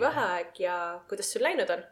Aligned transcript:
koolivaheaeg 0.00 0.60
ja 0.60 1.00
kuidas 1.08 1.32
sul 1.32 1.44
läinud 1.44 1.70
on? 1.70 1.84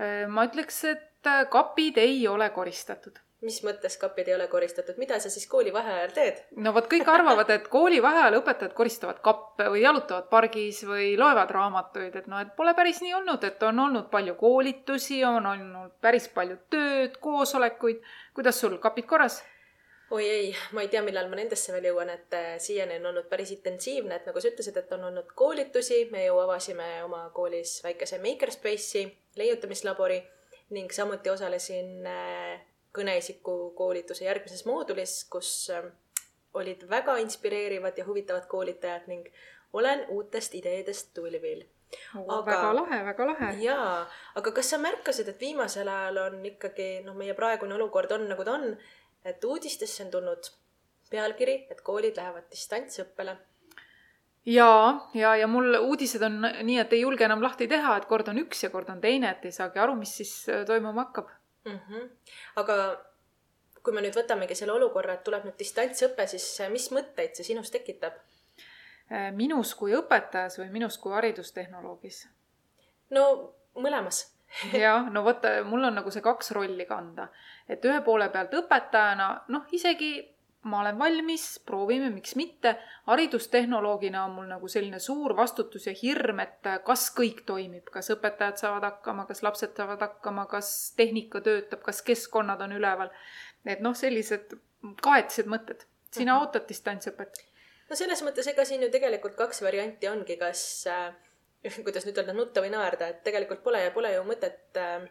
Äh, 0.00 0.26
ma 0.28 0.46
ütleks, 0.46 0.82
et 0.90 1.26
äh, 1.26 1.46
kapid 1.50 1.98
ei 1.98 2.26
ole 2.28 2.50
koristatud. 2.50 3.22
mis 3.46 3.58
mõttes 3.62 3.98
kapid 4.00 4.30
ei 4.30 4.34
ole 4.34 4.46
koristatud, 4.48 4.96
mida 4.98 5.18
sa 5.20 5.30
siis 5.30 5.46
koolivaheajal 5.46 6.12
teed? 6.16 6.38
no 6.56 6.72
vot, 6.74 6.86
kõik 6.90 7.08
arvavad, 7.12 7.50
et 7.52 7.68
koolivaheajal 7.70 8.38
õpetajad 8.40 8.72
koristavad 8.74 9.20
kappe 9.22 9.68
või 9.70 9.82
jalutavad 9.84 10.30
pargis 10.32 10.80
või 10.88 11.12
loevad 11.20 11.52
raamatuid, 11.54 12.16
et 12.16 12.30
noh, 12.32 12.40
et 12.42 12.54
pole 12.56 12.74
päris 12.74 13.02
nii 13.04 13.14
olnud, 13.14 13.44
et 13.44 13.62
on 13.62 13.78
olnud 13.86 14.08
palju 14.10 14.34
koolitusi, 14.40 15.20
on 15.24 15.46
olnud 15.52 15.92
päris 16.00 16.28
palju 16.32 16.56
tööd, 16.72 17.20
koosolekuid. 17.20 18.02
kuidas 18.34 18.60
sul, 18.60 18.78
kapid 18.82 19.06
korras? 19.06 19.42
Oi 20.10 20.28
ei, 20.28 20.56
ma 20.72 20.84
ei 20.84 20.88
tea, 20.88 21.02
millal 21.02 21.28
ma 21.30 21.38
nendesse 21.38 21.74
veel 21.74 21.88
jõuan, 21.90 22.10
et 22.14 22.34
äh, 22.36 22.54
siiani 22.62 23.00
on 23.00 23.10
olnud 23.10 23.26
päris 23.30 23.50
intensiivne, 23.56 24.20
et 24.20 24.28
nagu 24.28 24.40
sa 24.40 24.50
ütlesid, 24.52 24.78
et 24.78 24.92
on 24.94 25.08
olnud 25.08 25.32
koolitusi, 25.34 26.04
me 26.12 26.24
ju 26.26 26.38
avasime 26.42 26.86
oma 27.04 27.24
koolis 27.34 27.80
väikese 27.84 28.20
Makerspace'i, 28.22 29.06
leiutamislabori 29.36 30.20
ning 30.76 30.94
samuti 30.94 31.30
osalesin 31.30 32.06
äh, 32.10 32.64
kõneisiku 32.96 33.72
koolituse 33.76 34.24
järgmises 34.28 34.64
moodulis, 34.68 35.18
kus 35.30 35.52
äh, 35.74 35.90
olid 36.56 36.86
väga 36.90 37.18
inspireerivad 37.22 37.98
ja 37.98 38.06
huvitavad 38.06 38.46
koolitajad 38.50 39.10
ning 39.10 39.26
olen 39.76 40.06
uutest 40.14 40.54
ideedest 40.54 41.12
tulvil 41.14 41.66
aga 42.14 42.38
väga 42.46 42.70
lahe, 42.74 42.98
väga 43.06 43.26
lahe. 43.30 43.48
jaa, 43.62 44.06
aga 44.38 44.52
kas 44.58 44.70
sa 44.72 44.78
märkasid, 44.82 45.28
et 45.30 45.40
viimasel 45.40 45.88
ajal 45.88 46.22
on 46.24 46.38
ikkagi 46.50 46.88
noh, 47.06 47.14
meie 47.18 47.34
praegune 47.38 47.76
olukord 47.76 48.12
on 48.16 48.26
nagu 48.30 48.46
ta 48.46 48.56
on 48.58 48.72
et 49.26 49.44
uudistesse 49.44 50.04
on 50.04 50.10
tulnud 50.10 50.50
pealkiri, 51.10 51.66
et 51.70 51.80
koolid 51.86 52.16
lähevad 52.16 52.48
distantsõppele. 52.50 53.36
ja, 54.46 54.70
ja, 55.14 55.34
ja 55.36 55.46
mul 55.50 55.74
uudised 55.80 56.22
on 56.22 56.40
nii, 56.42 56.78
et 56.82 56.92
ei 56.92 57.00
julge 57.00 57.24
enam 57.26 57.42
lahti 57.42 57.68
teha, 57.70 57.96
et 57.96 58.06
kord 58.10 58.28
on 58.28 58.38
üks 58.44 58.62
ja 58.62 58.70
kord 58.70 58.90
on 58.90 59.00
teine, 59.00 59.30
et 59.30 59.44
ei 59.44 59.52
saagi 59.52 59.82
aru, 59.82 59.96
mis 59.98 60.14
siis 60.20 60.32
äh, 60.48 60.64
toimuma 60.66 61.06
hakkab 61.06 61.30
mm. 61.64 61.78
-hmm. 61.88 62.08
aga 62.62 62.78
kui 63.82 63.94
me 63.94 64.02
nüüd 64.02 64.16
võtamegi 64.18 64.54
selle 64.58 64.72
olukorra, 64.72 65.14
et 65.14 65.24
tuleb 65.24 65.44
nüüd 65.46 65.58
distantsõpe, 65.58 66.26
siis 66.26 66.46
äh, 66.60 66.70
mis 66.70 66.90
mõtteid 66.90 67.34
see 67.34 67.52
sinus 67.52 67.70
tekitab? 67.70 68.18
Äh, 69.12 69.32
minus 69.34 69.74
kui 69.74 69.94
õpetajas 69.94 70.58
või 70.58 70.70
minus 70.70 70.98
kui 70.98 71.12
haridustehnoloogis? 71.14 72.26
no 73.10 73.26
mõlemas 73.74 74.35
jah, 74.84 75.10
no 75.10 75.24
vot, 75.24 75.44
mul 75.64 75.84
on 75.88 76.00
nagu 76.00 76.10
see 76.10 76.24
kaks 76.24 76.50
rolli 76.56 76.86
kanda. 76.86 77.28
et 77.68 77.84
ühe 77.84 78.00
poole 78.04 78.28
pealt 78.30 78.54
õpetajana, 78.54 79.28
noh, 79.48 79.68
isegi 79.72 80.14
ma 80.66 80.80
olen 80.80 80.98
valmis, 80.98 81.44
proovime, 81.66 82.10
miks 82.10 82.34
mitte. 82.36 82.76
haridustehnoloogina 83.06 84.24
on 84.24 84.30
mul 84.30 84.46
nagu 84.50 84.68
selline 84.68 84.98
suur 84.98 85.36
vastutus 85.36 85.86
ja 85.86 85.94
hirm, 86.02 86.40
et 86.42 86.70
kas 86.84 87.08
kõik 87.14 87.44
toimib, 87.46 87.90
kas 87.94 88.10
õpetajad 88.14 88.62
saavad 88.62 88.88
hakkama, 88.90 89.26
kas 89.26 89.42
lapsed 89.46 89.76
saavad 89.76 90.02
hakkama, 90.02 90.46
kas 90.50 90.70
tehnika 90.96 91.40
töötab, 91.40 91.84
kas 91.86 92.02
keskkonnad 92.02 92.62
on 92.66 92.74
üleval. 92.78 93.12
et 93.66 93.80
noh, 93.80 93.94
sellised 93.94 94.56
kaetised 95.02 95.46
mõtted. 95.46 95.86
sina 96.10 96.32
mm 96.32 96.38
-hmm. 96.38 96.46
ootad 96.46 96.68
distantsõpet? 96.68 97.44
no 97.90 97.96
selles 97.96 98.22
mõttes, 98.22 98.48
ega 98.50 98.64
siin 98.64 98.82
ju 98.82 98.90
tegelikult 98.90 99.34
kaks 99.34 99.62
varianti 99.62 100.08
ongi, 100.08 100.36
kas 100.36 100.86
äh 100.86 101.25
kuidas 101.86 102.06
nüüd 102.06 102.18
öelda, 102.18 102.34
nutta 102.36 102.64
või 102.64 102.72
naerda, 102.74 103.10
et 103.12 103.22
tegelikult 103.26 103.62
pole, 103.64 103.82
pole 103.94 104.12
ju 104.14 104.24
mõtet 104.28 104.80
äh, 104.80 105.06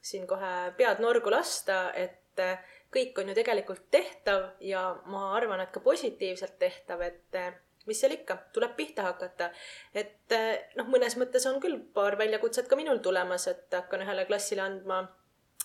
siin 0.00 0.26
kohe 0.26 0.72
pead 0.76 1.02
norgu 1.04 1.32
lasta, 1.32 1.90
et 1.94 2.40
äh, 2.40 2.60
kõik 2.92 3.18
on 3.20 3.30
ju 3.30 3.36
tegelikult 3.38 3.88
tehtav 3.92 4.62
ja 4.64 4.84
ma 5.10 5.30
arvan, 5.36 5.62
et 5.62 5.72
ka 5.74 5.82
positiivselt 5.84 6.58
tehtav, 6.58 7.02
et 7.06 7.38
äh, 7.38 7.52
mis 7.88 8.00
seal 8.00 8.14
ikka, 8.14 8.36
tuleb 8.54 8.74
pihta 8.76 9.06
hakata. 9.08 9.50
et 9.94 10.34
äh, 10.36 10.72
noh, 10.78 10.88
mõnes 10.90 11.16
mõttes 11.20 11.46
on 11.50 11.60
küll 11.62 11.78
paar 11.94 12.18
väljakutset 12.18 12.68
ka 12.68 12.78
minul 12.78 13.02
tulemas, 13.04 13.46
et 13.52 13.68
hakkan 13.76 14.04
ühele 14.06 14.26
klassile 14.28 14.64
andma 14.66 15.02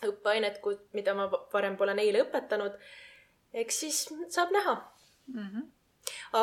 õppeainet, 0.06 0.60
mida 0.94 1.16
ma 1.18 1.30
varem 1.54 1.78
pole 1.78 1.96
neile 1.98 2.26
õpetanud. 2.26 2.78
eks 3.54 3.80
siis 3.80 4.06
saab 4.30 4.52
näha 4.52 4.76
mm. 5.28 5.44
-hmm. 5.44 5.68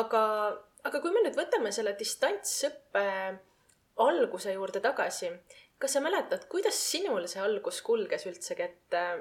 aga, 0.01 0.21
aga 0.83 1.01
kui 1.01 1.11
me 1.11 1.21
nüüd 1.23 1.37
võtame 1.37 1.71
selle 1.71 1.95
distantsõppe 1.99 3.03
alguse 3.97 4.53
juurde 4.53 4.79
tagasi. 4.79 5.31
kas 5.77 5.93
sa 5.93 5.99
mäletad, 5.99 6.45
kuidas 6.47 6.77
sinul 6.91 7.25
see 7.27 7.41
algus 7.43 7.81
kulges 7.83 8.25
üldsegi, 8.29 8.63
et 8.63 8.95
äh, 8.95 9.19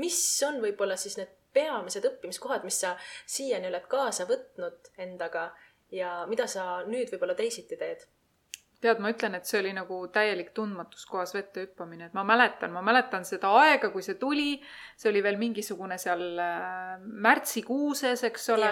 mis 0.00 0.18
on 0.46 0.60
võib-olla 0.62 0.96
siis 0.96 1.18
need 1.20 1.32
peamised 1.52 2.04
õppimiskohad, 2.04 2.64
mis 2.64 2.80
sa 2.80 2.94
siiani 3.28 3.68
oled 3.68 3.86
kaasa 3.90 4.26
võtnud 4.28 4.92
endaga 4.98 5.50
ja 5.92 6.24
mida 6.28 6.46
sa 6.48 6.82
nüüd 6.88 7.12
võib-olla 7.12 7.36
teisiti 7.36 7.76
teed? 7.76 8.06
tead, 8.80 9.00
ma 9.00 9.10
ütlen, 9.10 9.34
et 9.38 9.48
see 9.48 9.58
oli 9.62 9.72
nagu 9.74 10.02
täielik 10.12 10.50
tundmatus 10.54 11.06
kohas 11.08 11.32
vette 11.34 11.64
hüppamine, 11.64 12.10
et 12.10 12.16
ma 12.16 12.22
mäletan, 12.28 12.74
ma 12.74 12.82
mäletan 12.84 13.24
seda 13.24 13.50
aega, 13.62 13.88
kui 13.90 14.04
see 14.04 14.18
tuli, 14.20 14.60
see 15.00 15.08
oli 15.10 15.22
veel 15.24 15.38
mingisugune 15.40 15.96
seal 15.98 16.24
äh, 16.42 16.96
märtsikuuses, 17.00 18.26
eks 18.28 18.50
ole 18.54 18.70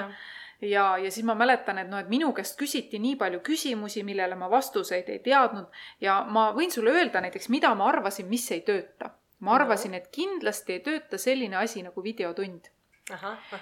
ja, 0.60 0.98
ja 0.98 1.10
siis 1.10 1.26
ma 1.26 1.34
mäletan, 1.34 1.78
et 1.78 1.90
noh, 1.90 2.00
et 2.00 2.10
minu 2.12 2.32
käest 2.36 2.58
küsiti 2.60 3.00
nii 3.02 3.16
palju 3.20 3.40
küsimusi, 3.44 4.04
millele 4.06 4.36
ma 4.38 4.50
vastuseid 4.50 5.08
ei 5.12 5.20
teadnud 5.24 5.82
ja 6.00 6.22
ma 6.28 6.50
võin 6.56 6.72
sulle 6.72 6.94
öelda 6.94 7.22
näiteks, 7.24 7.50
mida 7.52 7.74
ma 7.74 7.88
arvasin, 7.92 8.28
mis 8.30 8.50
ei 8.52 8.64
tööta. 8.66 9.14
ma 9.44 9.58
arvasin, 9.58 9.94
et 9.94 10.06
kindlasti 10.08 10.72
ei 10.72 10.80
tööta 10.80 11.18
selline 11.18 11.56
asi 11.56 11.82
nagu 11.82 12.02
videotund. 12.02 12.70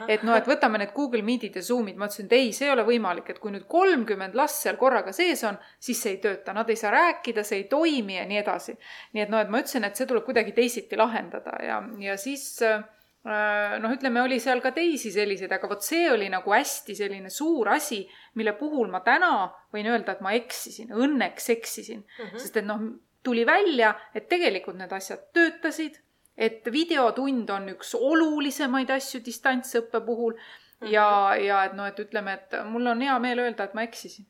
et 0.08 0.22
noh, 0.22 0.36
et 0.36 0.46
võtame 0.46 0.78
need 0.78 0.92
Google 0.94 1.22
Meetid 1.26 1.56
ja 1.56 1.62
Zoomid, 1.62 1.96
ma 1.96 2.06
ütlesin, 2.06 2.28
et 2.28 2.32
ei, 2.32 2.52
see 2.52 2.68
ei 2.68 2.72
ole 2.72 2.84
võimalik, 2.86 3.30
et 3.30 3.40
kui 3.42 3.50
nüüd 3.50 3.64
kolmkümmend 3.66 4.36
last 4.38 4.62
seal 4.62 4.76
korraga 4.78 5.12
sees 5.12 5.42
on, 5.44 5.58
siis 5.80 6.02
see 6.02 6.12
ei 6.14 6.20
tööta, 6.22 6.54
nad 6.54 6.70
ei 6.70 6.76
saa 6.78 6.92
rääkida, 6.94 7.42
see 7.42 7.64
ei 7.64 7.64
toimi 7.64 8.20
ja 8.20 8.26
nii 8.28 8.38
edasi. 8.38 8.76
nii 9.12 9.24
et 9.24 9.32
noh, 9.34 9.42
et 9.42 9.50
ma 9.50 9.58
ütlesin, 9.64 9.84
et 9.84 9.98
see 9.98 10.06
tuleb 10.06 10.24
kuidagi 10.28 10.54
teisiti 10.54 10.96
lahendada 10.96 11.58
ja, 11.64 11.82
ja 11.98 12.16
siis 12.16 12.46
Äh, 12.62 12.84
noh, 13.24 13.92
ütleme, 13.94 14.22
oli 14.24 14.40
seal 14.42 14.60
ka 14.62 14.72
teisi 14.74 15.12
selliseid, 15.14 15.52
aga 15.54 15.68
vot 15.70 15.84
see 15.86 16.08
oli 16.10 16.26
nagu 16.32 16.50
hästi 16.52 16.96
selline 16.98 17.30
suur 17.30 17.70
asi, 17.70 18.00
mille 18.38 18.56
puhul 18.58 18.90
ma 18.90 19.02
täna 19.06 19.32
võin 19.74 19.86
öelda, 19.86 20.16
et 20.16 20.24
ma 20.24 20.32
eksisin, 20.34 20.90
õnneks 20.90 21.50
eksisin 21.54 22.00
mm. 22.02 22.24
-hmm. 22.24 22.42
sest 22.42 22.58
et 22.58 22.66
noh, 22.66 22.82
tuli 23.22 23.46
välja, 23.46 23.94
et 24.14 24.26
tegelikult 24.28 24.78
need 24.80 24.92
asjad 24.92 25.28
töötasid, 25.32 26.00
et 26.36 26.66
videotund 26.72 27.50
on 27.54 27.70
üks 27.76 27.94
olulisemaid 27.94 28.90
asju 28.90 29.22
distantsõppe 29.24 30.00
puhul 30.00 30.34
mm 30.34 30.40
-hmm. 30.40 30.92
ja, 30.92 31.36
ja 31.38 31.64
et 31.64 31.78
noh, 31.78 31.86
et 31.86 31.98
ütleme, 31.98 32.34
et 32.34 32.58
mul 32.64 32.86
on 32.86 33.00
hea 33.00 33.18
meel 33.18 33.38
öelda, 33.38 33.64
et 33.64 33.74
ma 33.74 33.82
eksisin 33.82 34.26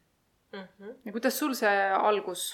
mm. 0.52 0.58
-hmm. 0.60 0.94
ja 1.04 1.12
kuidas 1.12 1.38
sul 1.38 1.54
see 1.54 1.76
algus 1.90 2.50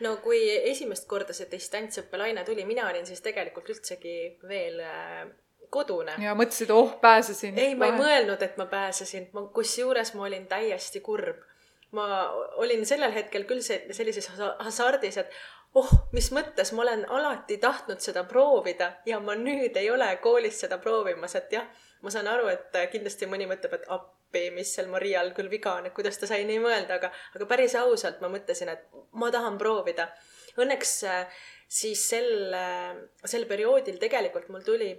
no 0.00 0.16
kui 0.16 0.40
esimest 0.70 1.06
korda 1.08 1.32
see 1.32 1.46
distantsõppelaine 1.50 2.44
tuli, 2.44 2.64
mina 2.64 2.88
olin 2.88 3.06
siis 3.06 3.20
tegelikult 3.20 3.68
üldsegi 3.68 4.38
veel 4.48 4.80
äh, 4.80 5.28
kodune. 5.70 6.14
ja 6.22 6.34
mõtlesid, 6.38 6.72
oh, 6.74 6.96
pääsesin. 7.00 7.58
ei, 7.58 7.74
ma 7.74 7.90
ei 7.90 7.96
mõelnud, 7.98 8.42
et 8.42 8.56
ma 8.60 8.66
pääsesin, 8.70 9.28
ma, 9.32 9.46
kusjuures 9.54 10.14
ma 10.14 10.26
olin 10.28 10.46
täiesti 10.50 11.00
kurb. 11.04 11.44
ma 11.92 12.06
olin 12.60 12.84
sellel 12.86 13.12
hetkel 13.12 13.46
küll 13.48 13.64
see, 13.64 13.80
sellises 13.96 14.28
hasardis, 14.60 15.16
et 15.22 15.32
oh, 15.76 15.90
mis 16.12 16.30
mõttes 16.36 16.72
ma 16.74 16.84
olen 16.84 17.04
alati 17.08 17.58
tahtnud 17.60 18.00
seda 18.04 18.24
proovida 18.28 18.92
ja 19.06 19.20
ma 19.20 19.36
nüüd 19.38 19.76
ei 19.76 19.90
ole 19.90 20.08
koolis 20.22 20.60
seda 20.64 20.78
proovimas, 20.82 21.36
et 21.38 21.52
jah, 21.52 21.68
ma 22.02 22.12
saan 22.12 22.28
aru, 22.30 22.48
et 22.52 22.78
kindlasti 22.92 23.28
mõni 23.30 23.48
mõtleb, 23.50 23.78
et 23.78 23.86
appi, 23.94 24.48
mis 24.54 24.72
seal 24.74 24.90
Marial 24.92 25.32
küll 25.36 25.50
viga 25.52 25.78
on, 25.78 25.88
et 25.88 25.96
kuidas 25.96 26.18
ta 26.20 26.28
sai 26.30 26.44
nii 26.48 26.60
mõelda, 26.64 26.98
aga, 27.00 27.12
aga 27.36 27.48
päris 27.50 27.76
ausalt 27.80 28.20
ma 28.24 28.30
mõtlesin, 28.32 28.72
et 28.72 28.88
ma 29.18 29.30
tahan 29.34 29.58
proovida. 29.60 30.08
Õnneks 30.58 30.94
äh, 31.06 31.40
siis 31.68 32.02
sel, 32.10 32.52
äh, 32.54 32.96
sel 33.24 33.46
perioodil 33.50 34.00
tegelikult 34.00 34.48
mul 34.52 34.64
tuli 34.66 34.92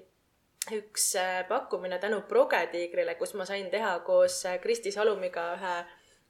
üks 0.72 1.16
äh, 1.16 1.48
pakkumine 1.48 2.00
tänu 2.00 2.22
Progetiigrile, 2.28 3.16
kus 3.16 3.34
ma 3.34 3.46
sain 3.46 3.70
teha 3.72 4.00
koos 4.06 4.44
äh, 4.46 4.60
Kristi 4.62 4.92
Salumiga 4.92 5.54
ühe 5.56 5.76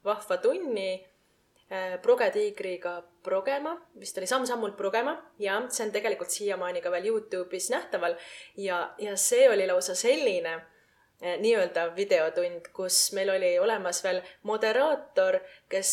vahva 0.04 0.36
tunni 0.40 0.90
äh, 1.70 1.98
Progetiigriga 2.02 3.02
progema, 3.22 3.74
vist 4.00 4.18
oli 4.18 4.26
samm-sammult 4.30 4.76
progema 4.78 5.16
ja 5.38 5.60
see 5.68 5.86
on 5.86 5.92
tegelikult 5.92 6.30
siiamaani 6.30 6.80
ka 6.80 6.92
veel 6.94 7.10
Youtube'is 7.10 7.70
nähtaval 7.74 8.16
ja, 8.56 8.94
ja 8.98 9.16
see 9.16 9.48
oli 9.50 9.66
lausa 9.66 9.94
selline 9.94 10.60
nii-öelda 11.20 11.90
videotund, 11.92 12.70
kus 12.72 13.10
meil 13.12 13.28
oli 13.28 13.50
olemas 13.60 13.98
veel 14.00 14.22
moderaator, 14.48 15.36
kes 15.68 15.90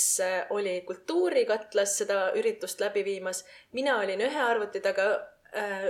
oli 0.56 0.78
kultuurikatlas 0.88 1.98
seda 2.00 2.20
üritust 2.40 2.80
läbi 2.80 3.04
viimas. 3.04 3.44
mina 3.76 3.98
olin 4.00 4.24
ühe 4.24 4.40
arvuti 4.40 4.80
taga 4.80 5.10
äh, 5.52 5.90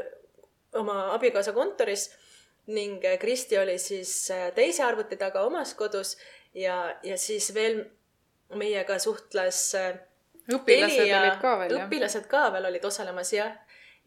oma 0.73 1.13
abikaasa 1.13 1.53
kontoris 1.53 2.09
ning 2.67 3.05
äh, 3.05 3.17
Kristi 3.19 3.57
oli 3.57 3.77
siis 3.79 4.31
äh, 4.31 4.51
teise 4.55 4.83
arvuti 4.83 5.17
taga 5.17 5.41
omas 5.47 5.73
kodus 5.73 6.17
ja, 6.53 6.95
ja 7.03 7.17
siis 7.17 7.53
veel 7.53 7.83
meiega 8.55 8.99
suhtles 8.99 9.61
äh, 9.75 9.93
õpilased 10.53 11.01
Telia, 11.01 11.21
olid 11.21 11.41
ka 11.41 11.57
veel, 11.59 11.75
jah? 11.75 11.87
õpilased 11.87 12.29
ka 12.31 12.47
veel 12.55 12.69
olid 12.69 12.85
osalemas, 12.87 13.33
jah. 13.33 13.55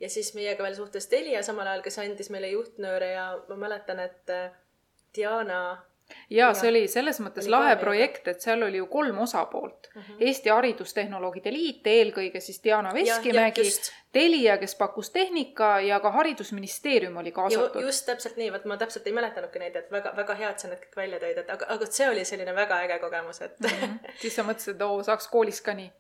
ja 0.01 0.11
siis 0.13 0.33
meiega 0.37 0.65
veel 0.65 0.77
suhtles 0.77 1.09
Telia 1.09 1.43
samal 1.45 1.69
ajal, 1.69 1.85
kes 1.85 2.01
andis 2.05 2.33
meile 2.33 2.53
juhtnööre 2.53 3.13
ja 3.15 3.31
ma 3.49 3.61
mäletan, 3.67 4.01
et 4.05 4.35
Diana 5.17 5.63
ja 6.31 6.47
Ja. 6.47 6.55
see 6.55 6.71
oli 6.71 6.89
selles 6.89 7.21
mõttes 7.21 7.47
Oli 7.47 7.51
lahe 7.51 7.77
projekt, 7.77 8.29
et 8.29 8.41
seal 8.41 8.63
oli 8.63 8.77
ju 8.77 8.87
kolm 8.87 9.19
osapoolt 9.19 9.91
mm. 9.95 10.01
Mhm. 10.01 10.13
-hmm. 10.13 10.27
Eesti 10.27 10.49
Haridustehnoloogide 10.49 11.53
Liit, 11.53 11.87
eelkõige 11.87 12.41
siis 12.41 12.65
Diana 12.65 12.95
Veskimägi. 12.95 13.71
Telia, 14.13 14.57
kes 14.59 14.75
pakkus 14.75 15.11
tehnika 15.11 15.81
ja 15.81 16.01
ka 16.01 16.11
Haridusministeerium 16.11 17.17
oli 17.17 17.33
kaasatud. 17.33 17.83
just 17.83 18.07
täpselt 18.07 18.37
nii, 18.37 18.53
vot 18.53 18.65
ma 18.65 18.77
täpselt 18.77 19.07
ei 19.07 19.13
mäletanudki 19.13 19.59
neid, 19.59 19.77
et 19.77 19.91
väga, 19.91 20.13
väga 20.17 20.35
hea, 20.35 20.51
et 20.51 20.59
sa 20.59 20.69
need 20.69 20.79
kõik 20.79 20.97
välja 20.97 21.19
tõid, 21.19 21.39
et 21.39 21.51
aga, 21.51 21.67
aga 21.69 21.87
see 21.87 22.09
oli 22.11 22.25
selline 22.25 22.55
väga 22.55 22.81
äge 22.83 22.99
kogemus, 22.99 23.41
et 23.41 23.61
mm 23.61 23.69
-hmm. 23.69 24.13
siis 24.21 24.35
sa 24.37 24.43
mõtlesid, 24.43 24.75
et 24.75 24.83
oo, 24.83 25.03
saaks 25.03 25.29
koolis 25.29 25.61
ka 25.61 25.75
nii. 25.75 25.93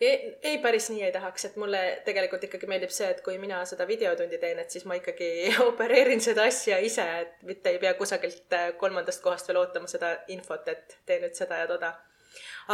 Ei, 0.00 0.38
ei, 0.42 0.58
päris 0.58 0.88
nii 0.90 1.02
ei 1.06 1.12
tahaks, 1.12 1.44
et 1.48 1.56
mulle 1.60 1.80
tegelikult 2.06 2.44
ikkagi 2.48 2.68
meeldib 2.70 2.92
see, 2.94 3.08
et 3.14 3.20
kui 3.24 3.36
mina 3.38 3.60
seda 3.68 3.86
videotundi 3.88 4.40
teen, 4.42 4.58
et 4.58 4.74
siis 4.74 4.86
ma 4.90 4.96
ikkagi 4.98 5.28
opereerin 5.70 6.22
seda 6.24 6.46
asja 6.50 6.80
ise, 6.82 7.04
et 7.22 7.44
mitte 7.46 7.74
ei 7.74 7.78
pea 7.82 7.94
kusagilt 7.98 8.56
äh, 8.56 8.72
kolmandast 8.80 9.22
kohast 9.24 9.48
veel 9.48 9.62
ootama 9.62 9.90
seda 9.90 10.16
infot, 10.34 10.68
et 10.72 10.98
tee 11.06 11.20
nüüd 11.22 11.38
seda 11.38 11.62
ja 11.62 11.70
toda. 11.70 11.94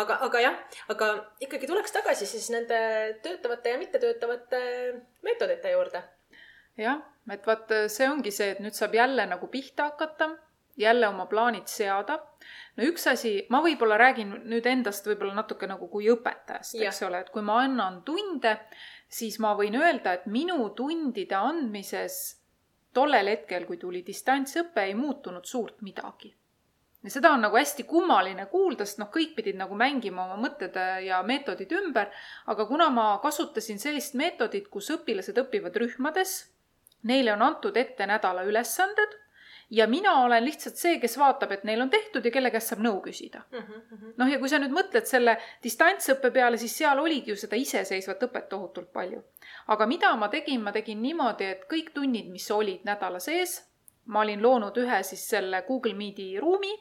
aga, 0.00 0.17
aga 0.26 0.40
jah, 0.40 0.58
aga 0.94 1.11
ikkagi 1.44 1.69
tuleks 1.69 1.93
tagasi 1.93 2.26
siis 2.26 2.49
nende 2.55 2.81
töötavate 3.22 3.75
ja 3.75 3.78
mittetöötavate 3.78 4.61
meetodite 5.26 5.75
juurde. 5.76 6.02
jah, 6.81 7.02
et 7.31 7.46
vaat 7.46 7.75
see 7.93 8.08
ongi 8.08 8.32
see, 8.32 8.55
et 8.55 8.64
nüüd 8.64 8.76
saab 8.76 8.96
jälle 8.96 9.26
nagu 9.28 9.50
pihta 9.52 9.90
hakata, 9.93 10.32
jälle 10.81 11.09
oma 11.09 11.27
plaanid 11.27 11.69
seada. 11.69 12.19
no 12.77 12.87
üks 12.87 13.06
asi, 13.11 13.35
ma 13.50 13.61
võib-olla 13.65 13.99
räägin 14.00 14.35
nüüd 14.50 14.67
endast 14.67 15.06
võib-olla 15.06 15.35
natuke 15.35 15.69
nagu 15.71 15.88
kui 15.88 16.11
õpetajast, 16.12 16.79
eks 16.81 17.03
ole, 17.09 17.21
et 17.21 17.31
kui 17.31 17.43
ma 17.43 17.61
annan 17.65 18.03
tunde, 18.06 18.56
siis 19.09 19.38
ma 19.38 19.55
võin 19.59 19.77
öelda, 19.77 20.15
et 20.19 20.27
minu 20.27 20.71
tundide 20.77 21.37
andmises 21.37 22.21
tollel 22.94 23.31
hetkel, 23.31 23.67
kui 23.67 23.79
tuli 23.79 24.03
distantsõpe, 24.06 24.82
ei 24.82 24.94
muutunud 24.99 25.47
suurt 25.47 25.82
midagi 25.87 26.35
ja 27.03 27.11
seda 27.11 27.32
on 27.32 27.41
nagu 27.44 27.56
hästi 27.56 27.85
kummaline 27.88 28.47
kuulda, 28.53 28.85
sest 28.85 29.00
noh, 29.00 29.09
kõik 29.12 29.32
pidid 29.38 29.56
nagu 29.61 29.77
mängima 29.79 30.27
oma 30.27 30.37
mõtted 30.41 30.77
ja 31.06 31.23
meetodid 31.27 31.73
ümber, 31.79 32.11
aga 32.53 32.67
kuna 32.69 32.91
ma 32.93 33.06
kasutasin 33.23 33.81
sellist 33.81 34.17
meetodit, 34.21 34.69
kus 34.69 34.91
õpilased 34.93 35.38
õpivad 35.41 35.77
rühmades, 35.81 36.35
neile 37.09 37.32
on 37.32 37.44
antud 37.47 37.77
ette 37.81 38.06
nädala 38.06 38.44
ülesanded 38.49 39.17
ja 39.70 39.87
mina 39.87 40.14
olen 40.25 40.44
lihtsalt 40.44 40.76
see, 40.76 40.99
kes 40.99 41.19
vaatab, 41.19 41.52
et 41.52 41.64
neil 41.64 41.81
on 41.81 41.90
tehtud 41.90 42.25
ja 42.25 42.32
kelle 42.34 42.50
käest 42.50 42.72
saab 42.72 42.82
nõu 42.82 43.00
küsida. 43.05 43.43
noh, 44.17 44.28
ja 44.28 44.38
kui 44.38 44.49
sa 44.49 44.58
nüüd 44.58 44.75
mõtled 44.75 45.06
selle 45.06 45.37
distantsõppe 45.62 46.31
peale, 46.31 46.58
siis 46.58 46.76
seal 46.82 46.99
oligi 46.99 47.31
ju 47.31 47.37
seda 47.37 47.56
iseseisvat 47.56 48.22
õpet 48.28 48.49
tohutult 48.49 48.93
palju. 48.93 49.22
aga 49.67 49.87
mida 49.87 50.14
ma 50.17 50.28
tegin, 50.28 50.62
ma 50.62 50.72
tegin 50.72 51.02
niimoodi, 51.02 51.44
et 51.44 51.67
kõik 51.70 51.94
tunnid, 51.94 52.28
mis 52.31 52.50
olid 52.50 52.84
nädala 52.84 53.20
sees, 53.20 53.61
ma 54.06 54.20
olin 54.20 54.43
loonud 54.43 54.76
ühe 54.76 55.02
siis 55.02 55.28
selle 55.28 55.64
Google 55.69 55.94
Meeti 55.94 56.32
ruumi 56.40 56.76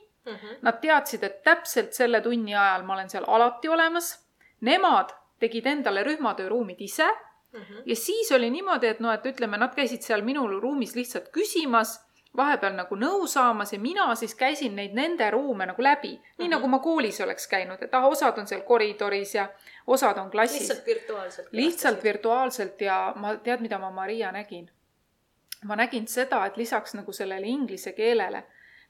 Nad 0.61 0.81
teadsid, 0.81 1.23
et 1.23 1.41
täpselt 1.43 1.95
selle 1.95 2.21
tunni 2.21 2.55
ajal 2.55 2.83
ma 2.85 2.95
olen 2.97 3.09
seal 3.09 3.25
alati 3.27 3.69
olemas. 3.71 4.11
Nemad 4.67 5.13
tegid 5.39 5.67
endale 5.71 6.03
rühmatööruumid 6.03 6.81
ise 6.83 7.07
ja 7.85 7.95
siis 7.95 8.31
oli 8.35 8.49
niimoodi, 8.53 8.91
et 8.91 8.99
noh, 8.99 9.13
et 9.15 9.25
ütleme, 9.25 9.57
nad 9.57 9.73
käisid 9.73 10.03
seal 10.05 10.21
minul 10.21 10.59
ruumis 10.61 10.93
lihtsalt 10.95 11.31
küsimas, 11.33 11.95
vahepeal 12.37 12.73
nagu 12.77 12.95
nõu 12.95 13.27
saamas 13.27 13.73
ja 13.73 13.79
mina 13.79 14.15
siis 14.15 14.35
käisin 14.35 14.75
neid 14.75 14.93
nende 14.93 15.31
ruume 15.31 15.65
nagu 15.65 15.81
läbi, 15.83 16.11
nii 16.37 16.47
Mhm. 16.47 16.51
nagu 16.51 16.67
ma 16.67 16.79
koolis 16.79 17.21
oleks 17.21 17.47
käinud, 17.47 17.81
et 17.83 17.93
ah, 17.93 18.05
osad 18.05 18.37
on 18.37 18.47
seal 18.47 18.61
koridoris 18.61 19.35
ja 19.35 19.49
osad 19.87 20.17
on 20.17 20.31
klassis 20.31 20.59
lihtsalt 20.59 20.85
virtuaalselt. 20.85 21.47
lihtsalt 21.51 22.03
virtuaalselt 22.03 22.81
ja 22.81 23.13
ma 23.15 23.35
tead, 23.35 23.59
mida 23.61 23.79
ma 23.79 23.91
Maria 23.91 24.31
nägin? 24.31 24.69
ma 25.65 25.75
nägin 25.75 26.07
seda, 26.07 26.45
et 26.45 26.57
lisaks 26.57 26.93
nagu 26.93 27.11
sellele 27.11 27.47
inglise 27.47 27.91
keelele, 27.93 28.43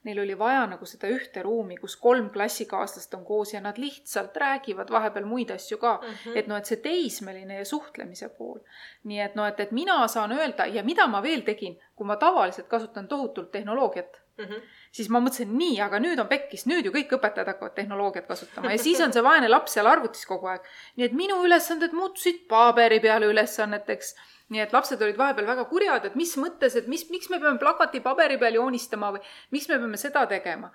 neil 0.04 0.20
oli 0.22 0.38
vaja 0.38 0.62
nagu 0.66 0.86
seda 0.88 1.10
ühte 1.12 1.42
ruumi, 1.44 1.76
kus 1.76 1.96
kolm 2.00 2.30
klassikaaslast 2.30 3.14
on 3.18 3.24
koos 3.24 3.54
ja 3.54 3.60
nad 3.60 3.78
lihtsalt 3.78 4.36
räägivad 4.36 4.90
vahepeal 4.90 5.26
muid 5.28 5.50
asju 5.50 5.78
ka 5.78 5.98
mm. 6.02 6.14
-hmm. 6.14 6.38
et 6.38 6.46
noh, 6.46 6.56
et 6.56 6.66
see 6.66 6.76
teismeline 6.76 7.58
ja 7.58 7.64
suhtlemise 7.64 8.28
pool. 8.28 8.58
nii 9.04 9.20
et 9.20 9.34
noh, 9.34 9.46
et, 9.46 9.60
et 9.60 9.72
mina 9.72 10.08
saan 10.08 10.32
öelda 10.32 10.66
ja 10.66 10.84
mida 10.84 11.06
ma 11.06 11.22
veel 11.22 11.42
tegin, 11.42 11.78
kui 11.96 12.06
ma 12.06 12.16
tavaliselt 12.16 12.68
kasutan 12.68 13.08
tohutult 13.08 13.50
tehnoloogiat 13.50 14.20
Mhm. 14.40 14.60
siis 14.92 15.08
ma 15.12 15.20
mõtlesin, 15.22 15.52
nii, 15.56 15.76
aga 15.84 16.00
nüüd 16.02 16.20
on 16.22 16.28
pekkis, 16.30 16.66
nüüd 16.70 16.86
ju 16.86 16.92
kõik 16.94 17.12
õpetajad 17.18 17.52
hakkavad 17.52 17.76
tehnoloogiat 17.76 18.28
kasutama 18.30 18.72
ja 18.74 18.80
siis 18.80 19.00
on 19.04 19.12
see 19.14 19.24
vaene 19.24 19.50
laps 19.50 19.76
seal 19.76 19.88
arvutis 19.90 20.26
kogu 20.28 20.50
aeg. 20.50 20.66
nii 20.96 21.08
et 21.08 21.16
minu 21.16 21.40
ülesanded 21.46 21.96
muutusid 21.96 22.46
paberi 22.48 23.00
peale 23.04 23.30
ülesanneteks. 23.30 24.14
Nii 24.50 24.60
et 24.64 24.72
lapsed 24.74 25.02
olid 25.02 25.18
vahepeal 25.18 25.46
väga 25.46 25.64
kurjad, 25.70 26.08
et 26.08 26.16
mis 26.18 26.32
mõttes, 26.42 26.76
et 26.76 26.88
mis, 26.90 27.04
miks 27.10 27.30
me 27.30 27.38
peame 27.42 27.58
plakati 27.62 28.00
paberi 28.04 28.38
peal 28.38 28.58
joonistama 28.58 29.12
või 29.14 29.22
miks 29.54 29.68
me 29.70 29.78
peame 29.78 30.00
seda 30.00 30.26
tegema. 30.30 30.72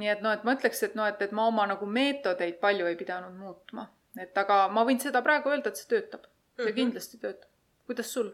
nii 0.00 0.08
et 0.08 0.20
noh, 0.22 0.32
et 0.32 0.44
ma 0.46 0.54
ütleks, 0.54 0.82
et 0.86 0.94
noh, 0.94 1.08
et, 1.10 1.20
et 1.22 1.32
ma 1.34 1.48
oma 1.50 1.66
nagu 1.66 1.86
meetodeid 1.86 2.60
palju 2.62 2.86
ei 2.86 2.96
pidanud 2.96 3.34
muutma. 3.36 3.88
et 4.18 4.38
aga 4.38 4.68
ma 4.68 4.84
võin 4.88 5.00
seda 5.02 5.22
praegu 5.22 5.50
öelda, 5.50 5.70
et 5.70 5.76
see 5.76 5.90
töötab. 5.90 6.24
see 6.56 6.70
Mhm. 6.70 6.76
kindlasti 6.76 7.18
töötab. 7.18 7.48
kuidas 7.86 8.12
sul? 8.12 8.32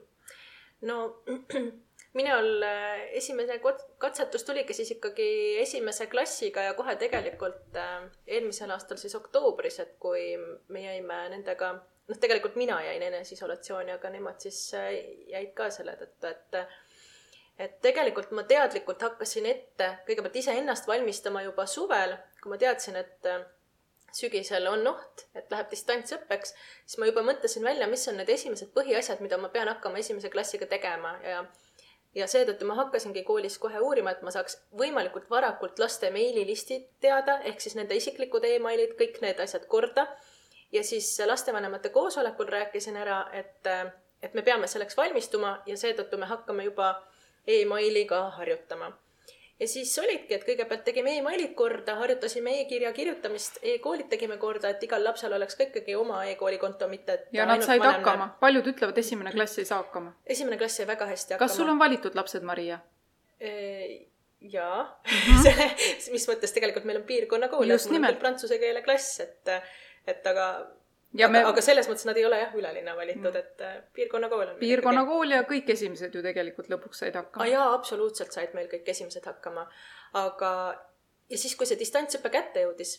no 0.82 1.22
minul 2.18 2.62
äh, 2.62 3.10
esimene 3.18 3.58
katsetus 3.98 4.44
tuligi 4.44 4.74
siis 4.74 4.90
ikkagi 4.90 5.58
esimese 5.60 6.06
klassiga 6.06 6.62
ja 6.62 6.74
kohe 6.74 6.96
tegelikult 6.96 7.76
äh, 7.76 8.06
eelmisel 8.26 8.70
aastal 8.70 8.96
siis 8.96 9.14
oktoobris, 9.14 9.80
et 9.80 9.96
kui 9.98 10.36
me 10.68 10.82
jäime 10.84 11.28
nendega, 11.32 11.74
noh, 12.08 12.19
tegelikult 12.20 12.56
mina 12.56 12.79
jäin 12.85 13.03
eneseisolatsiooni, 13.08 13.94
aga 13.97 14.11
nemad 14.14 14.41
siis 14.43 14.61
äh, 14.79 14.93
jäid 15.32 15.53
ka 15.58 15.70
selle 15.75 15.97
tõttu, 16.00 16.32
et 16.32 16.62
et 17.56 17.79
tegelikult 17.81 18.35
ma 18.37 18.43
teadlikult 18.44 19.00
hakkasin 19.00 19.47
ette 19.49 19.87
kõigepealt 20.08 20.35
iseennast 20.43 20.87
valmistama 20.87 21.41
juba 21.47 21.64
suvel, 21.67 22.12
kui 22.43 22.53
ma 22.53 22.58
teadsin, 22.61 22.99
et 23.00 23.29
äh, 23.31 23.47
sügisel 24.17 24.67
on 24.70 24.87
oht, 24.93 25.26
et 25.35 25.50
läheb 25.53 25.70
distantsõppeks, 25.73 26.53
siis 26.85 26.99
ma 27.00 27.08
juba 27.08 27.25
mõtlesin 27.25 27.64
välja, 27.64 27.88
mis 27.91 28.05
on 28.08 28.20
need 28.20 28.32
esimesed 28.32 28.73
põhiasjad, 28.76 29.23
mida 29.25 29.38
ma 29.41 29.49
pean 29.53 29.69
hakkama 29.73 30.00
esimese 30.03 30.31
klassiga 30.32 30.69
tegema 30.70 31.17
ja 31.25 31.44
ja 32.17 32.25
seetõttu 32.31 32.64
ma 32.64 32.79
hakkasingi 32.79 33.23
koolis 33.29 33.58
kohe 33.61 33.81
uurima, 33.85 34.14
et 34.14 34.23
ma 34.25 34.32
saaks 34.32 34.56
võimalikult 34.81 35.29
varakult 35.31 35.81
laste 35.82 36.08
meililistid 36.14 36.86
teada, 37.05 37.41
ehk 37.51 37.60
siis 37.60 37.77
nende 37.77 37.98
isiklikud 37.98 38.44
emailid, 38.48 38.94
kõik 39.01 39.20
need 39.25 39.43
asjad 39.44 39.67
korda. 39.69 40.06
Ja 40.76 40.84
siis 40.84 41.08
lastevanemate 41.26 41.90
koosolekul 41.94 42.52
rääkisin 42.52 42.96
ära, 43.00 43.22
et, 43.32 43.72
et 44.22 44.34
me 44.34 44.44
peame 44.46 44.68
selleks 44.70 44.96
valmistuma 44.96 45.56
ja 45.66 45.76
seetõttu 45.76 46.20
me 46.20 46.28
hakkame 46.30 46.68
juba 46.68 46.94
emailiga 47.46 48.22
harjutama 48.38 48.92
ja 49.60 49.68
siis 49.68 49.92
olidki, 49.98 50.34
et 50.36 50.44
kõigepealt 50.44 50.84
tegime 50.84 51.14
emailid 51.18 51.54
korda, 51.56 51.96
harjutasime 52.00 52.52
e-kirja 52.60 52.92
kirjutamist 52.96 53.60
e, 53.62 53.76
e-koolid 53.76 54.10
tegime 54.12 54.36
korda, 54.40 54.72
et 54.74 54.82
igal 54.84 55.04
lapsel 55.04 55.32
oleks 55.36 55.56
ka 55.56 55.68
ikkagi 55.68 55.96
oma 55.96 56.24
e-kooli 56.30 56.58
konto, 56.62 56.88
mitte 56.92 57.16
et 57.16 57.30
ja 57.36 57.46
nad 57.48 57.64
said 57.64 57.80
vanem 57.80 58.02
hakkama 58.02 58.28
paljud 58.42 58.68
ütlevad, 58.72 58.98
esimene 59.00 59.32
klass 59.32 59.62
ei 59.62 59.68
saa 59.68 59.80
hakkama. 59.84 60.12
esimene 60.26 60.60
klass 60.60 60.80
sai 60.80 60.88
väga 60.88 61.08
hästi 61.12 61.36
hakkama. 61.36 61.48
kas 61.48 61.56
sul 61.56 61.72
on 61.72 61.80
valitud 61.80 62.18
lapsed, 62.18 62.44
Maria? 62.44 62.78
jaa 64.40 64.82
mis 66.14 66.28
mõttes 66.28 66.52
tegelikult 66.52 66.84
meil 66.88 67.00
on 67.00 67.08
piirkonnakool, 67.08 67.70
et 67.70 67.88
mul 67.88 68.00
on 68.02 68.08
küll 68.10 68.20
prantsuse 68.20 68.60
keele 68.60 68.84
klass, 68.84 69.20
et, 69.24 69.56
et 70.06 70.27
aga 70.27 70.48
ja 71.17 71.27
aga, 71.27 71.32
me, 71.32 71.43
aga 71.51 71.63
selles 71.65 71.89
mõttes 71.91 72.06
nad 72.08 72.19
ei 72.19 72.27
ole 72.29 72.39
jah 72.41 72.55
ülelinna 72.58 72.96
valitud, 72.98 73.39
et 73.39 73.65
äh, 73.65 73.79
piirkonnakool 73.96 74.53
on. 74.53 74.58
piirkonnakool 74.60 75.34
ja 75.36 75.43
kõik 75.48 75.70
esimesed 75.77 76.15
ju 76.15 76.22
tegelikult 76.25 76.70
lõpuks 76.72 77.03
said 77.05 77.17
hakkama. 77.19 77.48
jaa, 77.51 77.72
absoluutselt 77.75 78.34
said 78.36 78.55
meil 78.58 78.70
kõik 78.72 78.89
esimesed 78.94 79.27
hakkama, 79.29 79.67
aga 80.22 80.53
ja 81.31 81.39
siis, 81.39 81.56
kui 81.58 81.69
see 81.69 81.79
distantsõpe 81.81 82.31
kätte 82.34 82.65
jõudis, 82.67 82.96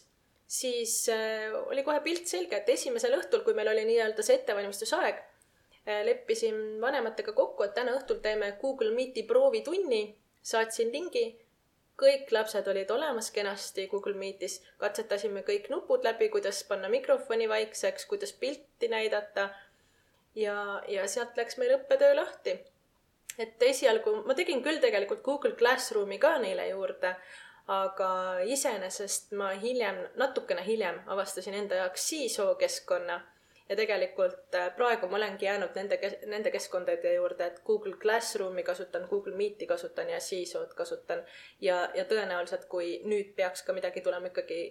siis 0.48 1.00
äh, 1.14 1.50
oli 1.68 1.84
kohe 1.88 2.02
pilt 2.06 2.30
selge, 2.30 2.62
et 2.62 2.70
esimesel 2.76 3.18
õhtul, 3.20 3.44
kui 3.46 3.58
meil 3.58 3.72
oli 3.74 3.86
nii-öelda 3.90 4.26
see 4.26 4.40
ettevalmistusaeg 4.42 5.20
äh,, 5.20 6.04
leppisin 6.08 6.80
vanematega 6.84 7.36
kokku, 7.36 7.68
et 7.68 7.76
täna 7.78 7.96
õhtul 8.00 8.22
teeme 8.24 8.54
Google 8.62 8.94
Meeti 8.96 9.26
proovitunni, 9.28 10.04
saatsin 10.42 10.94
lingi, 10.94 11.30
kõik 11.98 12.32
lapsed 12.32 12.68
olid 12.68 12.92
olemas 12.94 13.32
kenasti 13.34 13.88
Google 13.92 14.14
Meetis, 14.18 14.60
katsetasime 14.82 15.42
kõik 15.48 15.70
nupud 15.74 16.06
läbi, 16.06 16.30
kuidas 16.34 16.64
panna 16.70 16.90
mikrofoni 16.94 17.50
vaikseks, 17.50 18.06
kuidas 18.06 18.34
pilti 18.34 18.90
näidata. 18.92 19.50
Ja, 20.38 20.84
ja 20.88 21.08
sealt 21.10 21.38
läks 21.38 21.58
meil 21.58 21.74
õppetöö 21.80 22.14
lahti. 22.16 22.54
Et 23.42 23.62
esialgu 23.62 24.22
ma 24.26 24.36
tegin 24.38 24.62
küll 24.66 24.82
tegelikult 24.82 25.24
Google 25.26 25.56
Classroomi 25.58 26.20
ka 26.22 26.36
neile 26.42 26.68
juurde, 26.70 27.16
aga 27.74 28.10
iseenesest 28.46 29.34
ma 29.38 29.50
hiljem, 29.62 30.04
natukene 30.18 30.64
hiljem 30.66 31.02
avastasin 31.14 31.58
enda 31.58 31.82
jaoks 31.82 32.06
CISO 32.10 32.54
keskkonna 32.62 33.18
ja 33.70 33.76
tegelikult 33.76 34.56
äh, 34.56 34.70
praegu 34.76 35.08
ma 35.08 35.18
olengi 35.18 35.46
jäänud 35.46 35.76
nende, 35.76 36.00
nende 36.26 36.52
keskkondade 36.52 37.14
juurde, 37.14 37.46
et 37.46 37.62
Google 37.66 37.98
Classroomi 38.02 38.64
kasutan, 38.64 39.08
Google 39.10 39.36
Meeti 39.36 39.68
kasutan 39.68 40.10
ja 40.10 40.20
CISO-d 40.20 40.74
kasutan. 40.76 41.24
ja, 41.62 41.90
ja 41.96 42.06
tõenäoliselt, 42.06 42.68
kui 42.72 43.02
nüüd 43.06 43.34
peaks 43.36 43.64
ka 43.64 43.74
midagi 43.74 44.02
tulema 44.02 44.32
ikkagi 44.32 44.62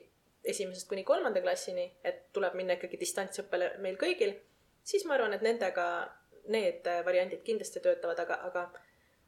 esimesest 0.44 0.88
kuni 0.88 1.04
kolmanda 1.04 1.40
klassini, 1.42 1.86
et 2.04 2.28
tuleb 2.32 2.54
minna 2.54 2.76
ikkagi 2.78 3.00
distantsõppele 3.00 3.72
meil 3.82 3.98
kõigil, 4.00 4.36
siis 4.86 5.04
ma 5.04 5.16
arvan, 5.16 5.34
et 5.34 5.42
nendega 5.42 5.86
need 6.48 6.86
äh, 6.86 7.02
variandid 7.04 7.42
kindlasti 7.44 7.82
töötavad, 7.82 8.20
aga, 8.22 8.38
aga, 8.48 8.66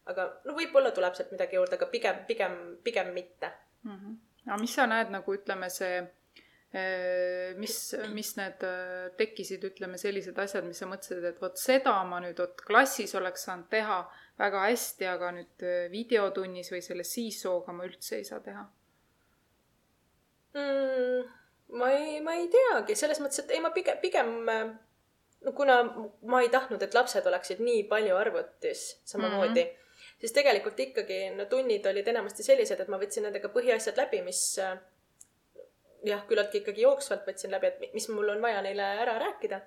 aga 0.06 0.28
no 0.46 0.54
võib-olla 0.56 0.94
tuleb 0.94 1.16
sealt 1.18 1.34
midagi 1.34 1.58
juurde, 1.58 1.76
aga 1.76 1.90
pigem, 1.92 2.22
pigem, 2.28 2.54
pigem 2.84 3.12
mitte 3.14 3.50
mm. 3.82 3.96
-hmm. 3.96 4.16
aga 4.46 4.60
mis 4.60 4.74
sa 4.74 4.86
näed 4.86 5.10
nagu 5.10 5.34
ütleme, 5.34 5.70
see 5.70 6.02
mis, 7.56 7.76
mis 8.12 8.30
need 8.36 8.64
tekkisid, 9.16 9.62
ütleme, 9.70 9.96
sellised 10.00 10.36
asjad, 10.38 10.66
mis 10.68 10.82
sa 10.82 10.88
mõtlesid, 10.90 11.24
et 11.24 11.38
vot 11.40 11.56
seda 11.56 11.94
ma 12.04 12.18
nüüd 12.20 12.36
vot 12.42 12.60
klassis 12.60 13.14
oleks 13.16 13.46
saanud 13.48 13.70
teha 13.72 14.02
väga 14.38 14.66
hästi, 14.66 15.08
aga 15.08 15.30
nüüd 15.38 15.64
videotunnis 15.94 16.68
või 16.74 16.82
selles 16.84 17.14
siis-sooga 17.16 17.72
ma 17.72 17.88
üldse 17.88 18.20
ei 18.20 18.28
saa 18.28 18.44
teha 18.44 18.66
mm,? 20.58 21.32
ma 21.80 21.90
ei, 21.92 22.20
ma 22.24 22.36
ei 22.36 22.50
teagi, 22.52 22.96
selles 22.96 23.20
mõttes, 23.20 23.42
et 23.42 23.56
ei, 23.56 23.64
ma 23.64 23.72
pigem, 23.72 23.98
pigem 24.04 24.36
no 25.44 25.52
kuna 25.56 25.82
ma 26.28 26.42
ei 26.42 26.50
tahtnud, 26.52 26.82
et 26.82 26.94
lapsed 26.96 27.26
oleksid 27.28 27.60
nii 27.62 27.84
palju 27.90 28.16
arvutis 28.16 28.84
samamoodi 29.08 29.64
mm, 29.64 29.68
-hmm. 29.68 30.14
siis 30.20 30.32
tegelikult 30.32 30.80
ikkagi 30.80 31.18
no 31.36 31.44
tunnid 31.44 31.86
olid 31.86 32.08
enamasti 32.08 32.42
sellised, 32.42 32.80
et 32.80 32.88
ma 32.88 33.00
võtsin 33.00 33.28
nendega 33.28 33.50
põhiasjad 33.54 34.00
läbi, 34.00 34.22
mis 34.22 34.42
jah, 36.04 36.24
küllaltki 36.28 36.62
ikkagi 36.62 36.82
jooksvalt 36.82 37.26
võtsin 37.26 37.52
läbi, 37.54 37.72
et 37.72 37.94
mis 37.94 38.08
mul 38.12 38.34
on 38.34 38.42
vaja 38.42 38.62
neile 38.62 38.86
ära 39.02 39.18
rääkida. 39.18 39.60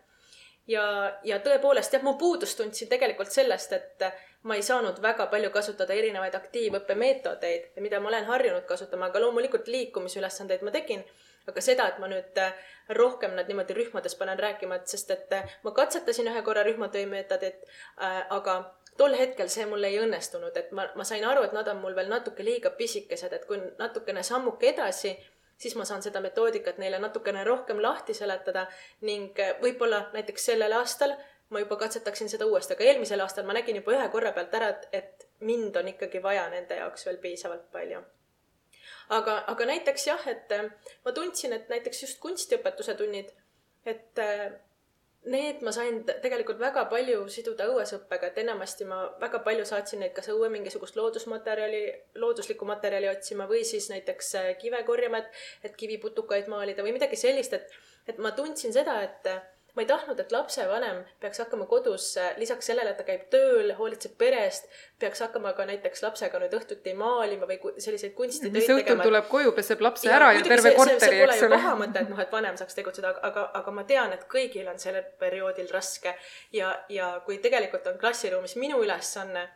ja, 0.67 0.83
ja 1.23 1.39
tõepoolest 1.39 1.93
jah, 1.93 2.03
mu 2.03 2.13
puudust 2.17 2.57
tundsin 2.57 2.89
tegelikult 2.89 3.31
sellest, 3.31 3.73
et 3.73 4.05
ma 4.43 4.55
ei 4.55 4.63
saanud 4.63 5.01
väga 5.01 5.27
palju 5.27 5.49
kasutada 5.49 5.93
erinevaid 5.93 6.35
aktiivõppemeetodeid, 6.35 7.73
mida 7.81 7.99
ma 7.99 8.09
olen 8.09 8.25
harjunud 8.25 8.65
kasutama, 8.65 9.09
aga 9.09 9.19
loomulikult 9.19 9.67
liikumisülesandeid 9.67 10.63
ma 10.65 10.71
tegin 10.71 11.03
aga 11.49 11.63
seda, 11.63 11.87
et 11.89 11.97
ma 12.01 12.09
nüüd 12.11 12.37
äh, 12.37 12.53
rohkem 12.97 13.33
nad 13.37 13.49
niimoodi 13.49 13.75
rühmades 13.77 14.15
panen 14.19 14.39
rääkima, 14.39 14.77
et 14.77 14.91
sest 14.91 15.11
et 15.13 15.33
äh, 15.33 15.49
ma 15.65 15.73
katsetasin 15.75 16.29
ühe 16.29 16.43
korra 16.45 16.63
rühmatöö 16.67 17.07
meetodit 17.09 17.63
äh,, 17.65 18.21
aga 18.29 18.57
tol 18.97 19.15
hetkel 19.17 19.49
see 19.49 19.65
mul 19.69 19.83
ei 19.87 19.97
õnnestunud, 20.03 20.57
et 20.57 20.71
ma, 20.77 20.87
ma 20.95 21.05
sain 21.07 21.25
aru, 21.25 21.45
et 21.47 21.55
nad 21.57 21.67
on 21.71 21.81
mul 21.81 21.95
veel 21.97 22.11
natuke 22.11 22.45
liiga 22.45 22.73
pisikesed, 22.77 23.33
et 23.33 23.47
kui 23.49 23.57
natukene 23.79 24.23
sammuke 24.27 24.69
edasi, 24.73 25.15
siis 25.61 25.75
ma 25.77 25.85
saan 25.85 26.01
seda 26.01 26.21
metoodikat 26.23 26.79
neile 26.81 26.99
natukene 26.99 27.43
rohkem 27.47 27.81
lahti 27.83 28.15
seletada 28.17 28.65
ning 29.07 29.37
äh, 29.39 29.53
võib-olla 29.61 30.07
näiteks 30.15 30.49
sellel 30.51 30.73
aastal 30.79 31.13
ma 31.51 31.59
juba 31.59 31.75
katsetaksin 31.75 32.29
seda 32.31 32.47
uuesti, 32.47 32.73
aga 32.73 32.87
eelmisel 32.87 33.21
aastal 33.21 33.45
ma 33.45 33.55
nägin 33.57 33.81
juba 33.81 33.93
ühe 33.97 34.07
korra 34.13 34.31
pealt 34.35 34.53
ära, 34.55 34.71
et, 34.71 34.87
et 34.95 35.27
mind 35.47 35.75
on 35.75 35.91
ikkagi 35.91 36.23
vaja 36.23 36.47
nende 36.49 36.79
jaoks 36.79 37.05
veel 37.05 37.19
piisavalt 37.23 37.67
palju. 37.75 37.99
Aga, 39.11 39.33
aga 39.51 39.67
näiteks 39.67 40.07
jah, 40.07 40.27
et 40.31 40.51
äh, 40.55 40.69
ma 41.05 41.11
tundsin, 41.15 41.53
et 41.57 41.69
näiteks 41.69 42.05
just 42.05 42.19
kunstiõpetuse 42.23 42.95
tunnid, 42.99 43.33
et 43.85 44.21
äh, 44.23 44.47
need 45.29 45.61
ma 45.61 45.71
sain 45.75 45.99
tegelikult 46.05 46.57
väga 46.59 46.87
palju 46.89 47.27
siduda 47.29 47.67
õuesõppega, 47.69 48.31
et 48.31 48.39
enamasti 48.41 48.87
ma 48.89 49.03
väga 49.21 49.43
palju 49.45 49.65
saatsin 49.69 50.01
neid 50.01 50.15
kas 50.17 50.31
õue 50.33 50.49
mingisugust 50.49 50.97
loodusmaterjali, 50.97 51.83
looduslikku 52.23 52.65
materjali 52.65 53.09
otsima 53.11 53.45
või 53.49 53.61
siis 53.67 53.91
näiteks 53.93 54.33
äh, 54.39 54.51
kive 54.61 54.81
korjama, 54.87 55.21
et, 55.21 55.41
et 55.69 55.77
kiviputukaid 55.77 56.49
maalida 56.49 56.85
või 56.85 56.95
midagi 56.97 57.19
sellist, 57.21 57.53
et, 57.53 57.77
et 58.09 58.17
ma 58.17 58.33
tundsin 58.37 58.73
seda, 58.73 58.97
et 59.05 59.29
ma 59.75 59.83
ei 59.83 59.87
tahtnud, 59.87 60.19
et 60.19 60.31
lapsevanem 60.31 61.03
peaks 61.19 61.39
hakkama 61.43 61.65
kodus 61.69 62.09
äh, 62.19 62.33
lisaks 62.37 62.67
sellele, 62.71 62.91
et 62.91 62.99
ta 62.99 63.05
käib 63.07 63.27
tööl, 63.33 63.71
hoolitseb 63.77 64.17
pere 64.19 64.43
eest, 64.47 64.67
peaks 64.99 65.23
hakkama 65.23 65.53
ka 65.57 65.65
näiteks 65.69 66.03
lapsega 66.03 66.41
nüüd 66.41 66.57
õhtuti 66.57 66.95
maalima 66.97 67.47
või 67.49 67.59
selliseid 67.77 68.15
kunstitöid 68.17 68.57
tegema. 68.57 68.77
mis 68.77 68.83
õhtul 68.83 69.03
tuleb 69.07 69.29
koju, 69.31 69.55
peseb 69.57 69.85
lapse 69.85 70.09
ja, 70.09 70.17
ära 70.19 70.33
ja 70.35 70.43
terve 70.47 70.75
korteri, 70.75 71.23
eks 71.27 71.45
ole. 71.47 71.55
paha 71.55 71.77
mõte, 71.79 72.03
et 72.03 72.11
noh, 72.11 72.19
et 72.25 72.35
vanem 72.35 72.59
saaks 72.59 72.77
tegutseda, 72.77 73.15
aga, 73.31 73.47
aga 73.61 73.75
ma 73.77 73.87
tean, 73.87 74.13
et 74.17 74.27
kõigil 74.31 74.67
on 74.71 74.79
sellel 74.81 75.07
perioodil 75.21 75.71
raske 75.71 76.15
ja, 76.57 76.73
ja 76.89 77.13
kui 77.25 77.39
tegelikult 77.43 77.87
on 77.91 77.99
klassiruumis 78.01 78.57
minu 78.59 78.83
ülesanne 78.83 79.47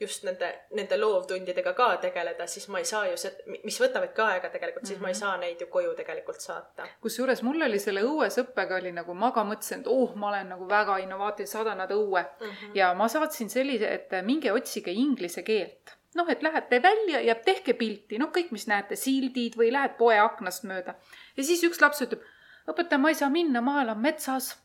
just 0.00 0.24
nende, 0.24 0.48
nende 0.76 0.96
loovtundidega 0.96 1.72
ka 1.76 1.88
tegeleda, 2.02 2.46
siis 2.48 2.68
ma 2.72 2.80
ei 2.80 2.88
saa 2.88 3.04
ju 3.10 3.18
see, 3.20 3.58
mis 3.64 3.76
võtavad 3.82 4.14
ka 4.16 4.26
aega 4.34 4.48
tegelikult, 4.52 4.86
siis 4.86 4.98
mm 4.98 5.00
-hmm. 5.00 5.02
ma 5.02 5.08
ei 5.08 5.14
mhm. 5.14 5.20
saa 5.20 5.36
neid 5.36 5.60
ju 5.60 5.66
koju 5.66 5.94
tegelikult 5.94 6.40
saata. 6.40 6.88
kusjuures 7.00 7.42
mul 7.42 7.62
oli 7.68 7.78
selle 7.78 8.02
õuesõppega 8.02 8.80
oli 8.80 8.92
nagu, 8.92 9.14
ma 9.14 9.30
ka 9.36 9.44
mõtlesin, 9.44 9.80
et 9.80 9.86
oh, 9.86 10.16
ma 10.16 10.28
olen 10.28 10.48
nagu 10.54 10.68
väga 10.68 10.98
innovaatiline, 11.04 11.52
saadan 11.52 11.78
nad 11.78 11.90
õue 11.90 12.22
mm. 12.22 12.46
-hmm. 12.46 12.74
ja 12.74 12.94
ma 12.94 13.08
saatsin 13.08 13.50
sellise, 13.50 13.94
et 13.94 14.24
minge 14.24 14.52
otsige 14.52 14.90
inglise 14.90 15.42
keelt 15.42 15.96
noh, 16.14 16.30
et 16.30 16.42
lähete 16.42 16.82
välja 16.82 17.20
ja 17.20 17.34
tehke 17.34 17.74
pilti, 17.74 18.18
noh, 18.18 18.30
kõik, 18.34 18.50
mis 18.50 18.66
näete, 18.66 18.96
sildid 18.96 19.56
või 19.56 19.70
lähed 19.72 19.96
poe 19.98 20.18
aknast 20.18 20.64
mööda. 20.64 20.94
ja 21.36 21.44
siis 21.44 21.62
üks 21.64 21.80
laps 21.80 22.02
ütleb, 22.02 22.24
õpetaja, 22.68 22.98
ma 22.98 23.08
ei 23.08 23.14
saa 23.14 23.30
minna, 23.30 23.60
ma 23.60 23.82
elan 23.82 24.00
metsas 24.00 24.56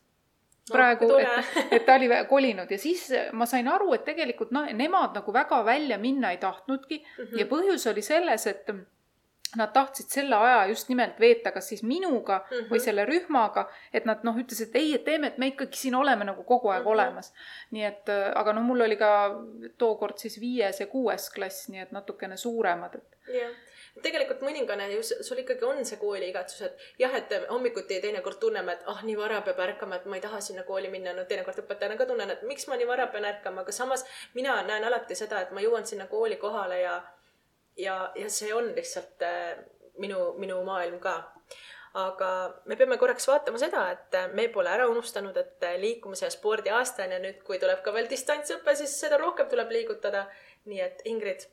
praegu 0.72 1.08
no,, 1.08 1.18
et, 1.18 1.62
et 1.70 1.86
ta 1.86 1.94
oli 1.94 2.08
kolinud 2.28 2.70
ja 2.70 2.78
siis 2.78 3.06
ma 3.32 3.46
sain 3.46 3.68
aru, 3.68 3.92
et 3.94 4.04
tegelikult 4.06 4.52
noh, 4.54 4.66
nemad 4.74 5.14
nagu 5.20 5.32
väga 5.32 5.62
välja 5.64 5.98
minna 5.98 6.32
ei 6.34 6.42
tahtnudki 6.42 6.98
mm 6.98 7.24
-hmm. 7.24 7.38
ja 7.38 7.46
põhjus 7.46 7.90
oli 7.90 8.02
selles, 8.02 8.46
et 8.46 8.70
nad 9.56 9.72
tahtsid 9.72 10.08
selle 10.10 10.36
aja 10.36 10.66
just 10.66 10.88
nimelt 10.88 11.20
veeta 11.20 11.52
kas 11.52 11.68
siis 11.68 11.82
minuga 11.82 12.38
mm 12.38 12.56
-hmm. 12.56 12.70
või 12.70 12.80
selle 12.80 13.04
rühmaga, 13.04 13.68
et 13.92 14.04
nad 14.04 14.24
noh, 14.24 14.36
ütlesid, 14.36 14.68
et 14.68 14.76
ei, 14.76 14.94
et 14.94 15.04
teeme, 15.04 15.26
et 15.26 15.38
me 15.38 15.46
ikkagi 15.46 15.76
siin 15.76 15.94
oleme 15.94 16.24
nagu 16.24 16.42
kogu 16.44 16.68
aeg 16.68 16.82
mm 16.82 16.86
-hmm. 16.86 16.92
olemas. 16.92 17.32
nii 17.70 17.84
et 17.84 18.10
aga 18.34 18.52
noh, 18.52 18.62
mul 18.62 18.80
oli 18.80 18.96
ka 18.96 19.12
tookord 19.78 20.18
siis 20.18 20.40
viies 20.40 20.80
ja 20.80 20.86
kuues 20.86 21.30
klass, 21.30 21.68
nii 21.68 21.80
et 21.80 21.92
natukene 21.92 22.36
suuremad, 22.36 22.94
et 22.94 23.16
yeah 23.28 23.65
tegelikult 24.02 24.42
mõningane 24.44 24.88
ju 24.92 25.02
sul 25.04 25.40
ikkagi 25.40 25.64
on 25.64 25.84
see 25.88 25.98
kooliigatsus, 26.00 26.62
et 26.66 27.02
jah, 27.02 27.14
et 27.16 27.32
hommikuti 27.50 28.00
teinekord 28.02 28.40
tunneme, 28.42 28.76
et 28.76 28.88
ah, 28.92 29.02
nii 29.06 29.16
vara 29.18 29.40
peab 29.46 29.60
ärkama, 29.66 30.00
et 30.00 30.08
ma 30.10 30.18
ei 30.18 30.24
taha 30.24 30.40
sinna 30.44 30.66
kooli 30.68 30.90
minna, 30.92 31.14
no 31.16 31.24
teinekord 31.28 31.62
õpetajana 31.64 31.96
ka 31.98 32.08
tunnen, 32.08 32.32
et 32.34 32.42
miks 32.48 32.68
ma 32.68 32.76
nii 32.76 32.88
vara 32.88 33.08
pean 33.12 33.24
ärkama, 33.28 33.64
aga 33.64 33.72
samas 33.72 34.04
mina 34.34 34.58
näen 34.68 34.84
alati 34.84 35.16
seda, 35.18 35.40
et 35.46 35.54
ma 35.56 35.64
jõuan 35.64 35.86
sinna 35.88 36.08
kooli 36.10 36.36
kohale 36.42 36.80
ja 36.82 36.98
ja, 37.76 37.96
ja 38.16 38.28
see 38.32 38.52
on 38.54 38.70
lihtsalt 38.76 39.24
äh, 39.24 39.56
minu, 40.00 40.32
minu 40.40 40.62
maailm 40.64 41.00
ka 41.00 41.18
aga 41.96 42.30
me 42.68 42.76
peame 42.76 42.98
korraks 43.00 43.24
vaatama 43.28 43.60
seda, 43.60 43.86
et 43.94 44.16
me 44.36 44.48
pole 44.52 44.68
ära 44.68 44.84
unustanud, 44.92 45.36
et 45.40 45.64
liikumise 45.80 46.26
ja 46.26 46.32
spordi 46.32 46.72
aasta 46.72 47.06
on 47.06 47.14
ja 47.16 47.20
nüüd, 47.22 47.40
kui 47.46 47.60
tuleb 47.62 47.80
ka 47.84 47.94
veel 47.96 48.08
distantsõpe, 48.10 48.74
siis 48.76 48.98
seda 49.00 49.16
rohkem 49.22 49.48
tuleb 49.52 49.72
liigutada. 49.72 50.26
nii 50.66 50.80
et 50.82 51.02
Ingrid 51.06 51.44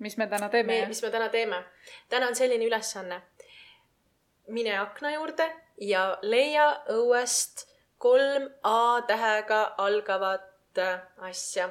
mis 0.00 0.16
me 0.16 0.26
täna 0.26 0.48
teeme? 0.48 0.86
mis 0.88 1.02
me 1.02 1.10
täna 1.10 1.28
teeme? 1.28 1.64
täna 2.08 2.26
on 2.26 2.36
selline 2.36 2.64
ülesanne. 2.64 3.22
mine 4.48 4.78
akna 4.78 5.12
juurde 5.14 5.52
ja 5.80 6.18
leia 6.22 6.70
õuest 6.88 7.66
kolm 7.98 8.48
A 8.62 9.02
tähega 9.06 9.74
algavat 9.78 10.78
äh, 10.78 11.00
asja. 11.18 11.70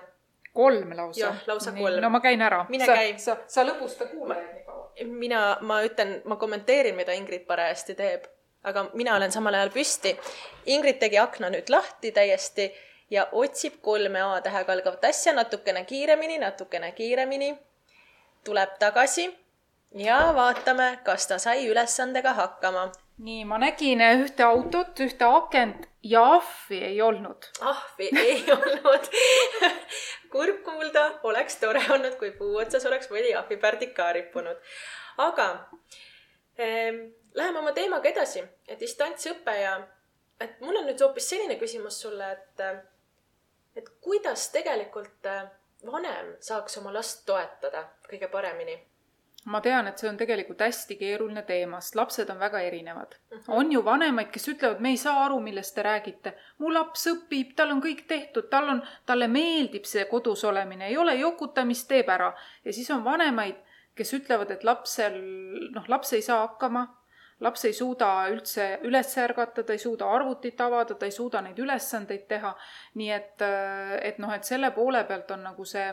kolm 0.53 0.95
lausa? 0.95 1.19
jah, 1.19 1.43
lausa 1.47 1.71
Nii, 1.71 1.83
kolm. 1.83 2.01
no 2.01 2.09
ma 2.09 2.19
käin 2.19 2.41
ära. 2.41 2.65
mine 2.69 2.85
sa, 2.85 2.95
käi. 2.95 3.15
sa, 3.19 3.37
sa 3.47 3.65
lõbusta 3.65 4.09
kuulajaid 4.11 4.51
nii 4.53 4.65
kaua. 4.65 4.91
mina, 5.05 5.41
ma 5.61 5.81
ütlen, 5.83 6.21
ma 6.25 6.35
kommenteerin, 6.35 6.95
mida 6.95 7.15
Ingrid 7.17 7.47
parajasti 7.49 7.95
teeb, 7.95 8.27
aga 8.63 8.89
mina 8.93 9.15
olen 9.15 9.31
samal 9.31 9.57
ajal 9.57 9.73
püsti. 9.73 10.13
Ingrid 10.65 10.99
tegi 11.01 11.17
akna 11.17 11.49
nüüd 11.49 11.69
lahti 11.73 12.11
täiesti 12.11 12.69
ja 13.09 13.25
otsib 13.31 13.81
kolme 13.81 14.21
A 14.21 14.41
tähega 14.45 14.73
algavat 14.73 15.09
asja 15.09 15.33
natukene 15.33 15.85
kiiremini, 15.85 16.37
natukene 16.37 16.91
kiiremini 16.91 17.55
tuleb 18.45 18.77
tagasi 18.79 19.29
ja 19.95 20.19
vaatame, 20.35 20.99
kas 21.03 21.27
ta 21.27 21.37
sai 21.37 21.67
ülesandega 21.67 22.33
hakkama. 22.33 22.91
nii, 23.17 23.45
ma 23.45 23.57
nägin 23.57 24.01
ühte 24.01 24.43
autot, 24.43 24.99
ühte 24.99 25.25
akent 25.25 25.87
ja 26.03 26.23
ahvi 26.35 26.83
ei 26.83 27.01
olnud. 27.01 27.49
ahvi 27.61 28.09
ei 28.15 28.43
olnud 28.57 29.09
kurb 30.31 30.63
kuulda, 30.63 31.19
oleks 31.23 31.55
tore 31.59 31.81
olnud, 31.89 32.15
kui 32.19 32.31
puu 32.31 32.57
otsas 32.57 32.85
oleks 32.85 33.09
mõni 33.11 33.33
ahvipärdik 33.35 33.95
ka 33.95 34.11
rippunud. 34.13 34.57
aga 35.17 35.49
eh, 36.57 36.93
läheme 37.33 37.59
oma 37.59 37.71
teemaga 37.71 38.09
edasi, 38.09 38.43
distantsõpe 38.79 39.57
ja 39.61 39.79
et 40.39 40.61
mul 40.61 40.77
on 40.79 40.87
nüüd 40.87 41.01
hoopis 41.01 41.29
selline 41.33 41.59
küsimus 41.59 42.01
sulle, 42.01 42.31
et 42.31 42.63
et 43.75 43.89
kuidas 44.01 44.49
tegelikult 44.51 45.27
vanem 45.85 46.35
saaks 46.39 46.77
oma 46.77 46.93
last 46.93 47.25
toetada 47.25 47.85
kõige 48.09 48.27
paremini? 48.31 48.79
ma 49.45 49.61
tean, 49.63 49.87
et 49.87 50.01
see 50.01 50.09
on 50.09 50.17
tegelikult 50.19 50.59
hästi 50.61 50.97
keeruline 50.99 51.41
teema, 51.47 51.79
sest 51.81 51.95
lapsed 51.95 52.29
on 52.29 52.39
väga 52.39 52.59
erinevad. 52.59 53.15
Mhm. 53.31 53.39
-huh. 53.39 53.57
on 53.59 53.71
ju 53.71 53.85
vanemaid, 53.85 54.27
kes 54.31 54.47
ütlevad, 54.47 54.79
me 54.79 54.89
ei 54.89 54.97
saa 54.97 55.23
aru, 55.25 55.39
millest 55.39 55.75
te 55.75 55.83
räägite. 55.83 56.33
mu 56.57 56.73
laps 56.73 57.07
õpib, 57.07 57.55
tal 57.55 57.71
on 57.71 57.81
kõik 57.81 58.05
tehtud, 58.07 58.49
tal 58.49 58.69
on, 58.69 58.83
talle 59.05 59.27
meeldib 59.27 59.85
see 59.85 60.05
kodus 60.05 60.43
olemine, 60.43 60.87
ei 60.87 60.97
ole 60.97 61.15
jokutamist, 61.15 61.87
teeb 61.87 62.09
ära. 62.09 62.33
ja 62.65 62.73
siis 62.73 62.91
on 62.91 63.03
vanemaid, 63.03 63.55
kes 63.95 64.13
ütlevad, 64.13 64.51
et 64.51 64.63
lapsel, 64.63 65.21
noh, 65.71 65.83
laps 65.87 66.13
ei 66.13 66.21
saa 66.21 66.47
hakkama 66.47 66.98
laps 67.39 67.65
ei 67.65 67.73
suuda 67.73 68.27
üldse 68.33 68.79
üles 68.87 69.17
ärgata, 69.17 69.63
ta 69.63 69.73
ei 69.73 69.79
suuda 69.79 70.09
arvutit 70.11 70.61
avada, 70.61 70.95
ta 70.95 71.07
ei 71.07 71.11
suuda 71.15 71.41
neid 71.41 71.59
ülesandeid 71.59 72.27
teha. 72.27 72.55
nii 72.95 73.11
et, 73.11 73.43
et 74.01 74.17
noh, 74.19 74.33
et 74.33 74.43
selle 74.43 74.71
poole 74.71 75.03
pealt 75.07 75.31
on 75.31 75.43
nagu 75.49 75.65
see 75.65 75.87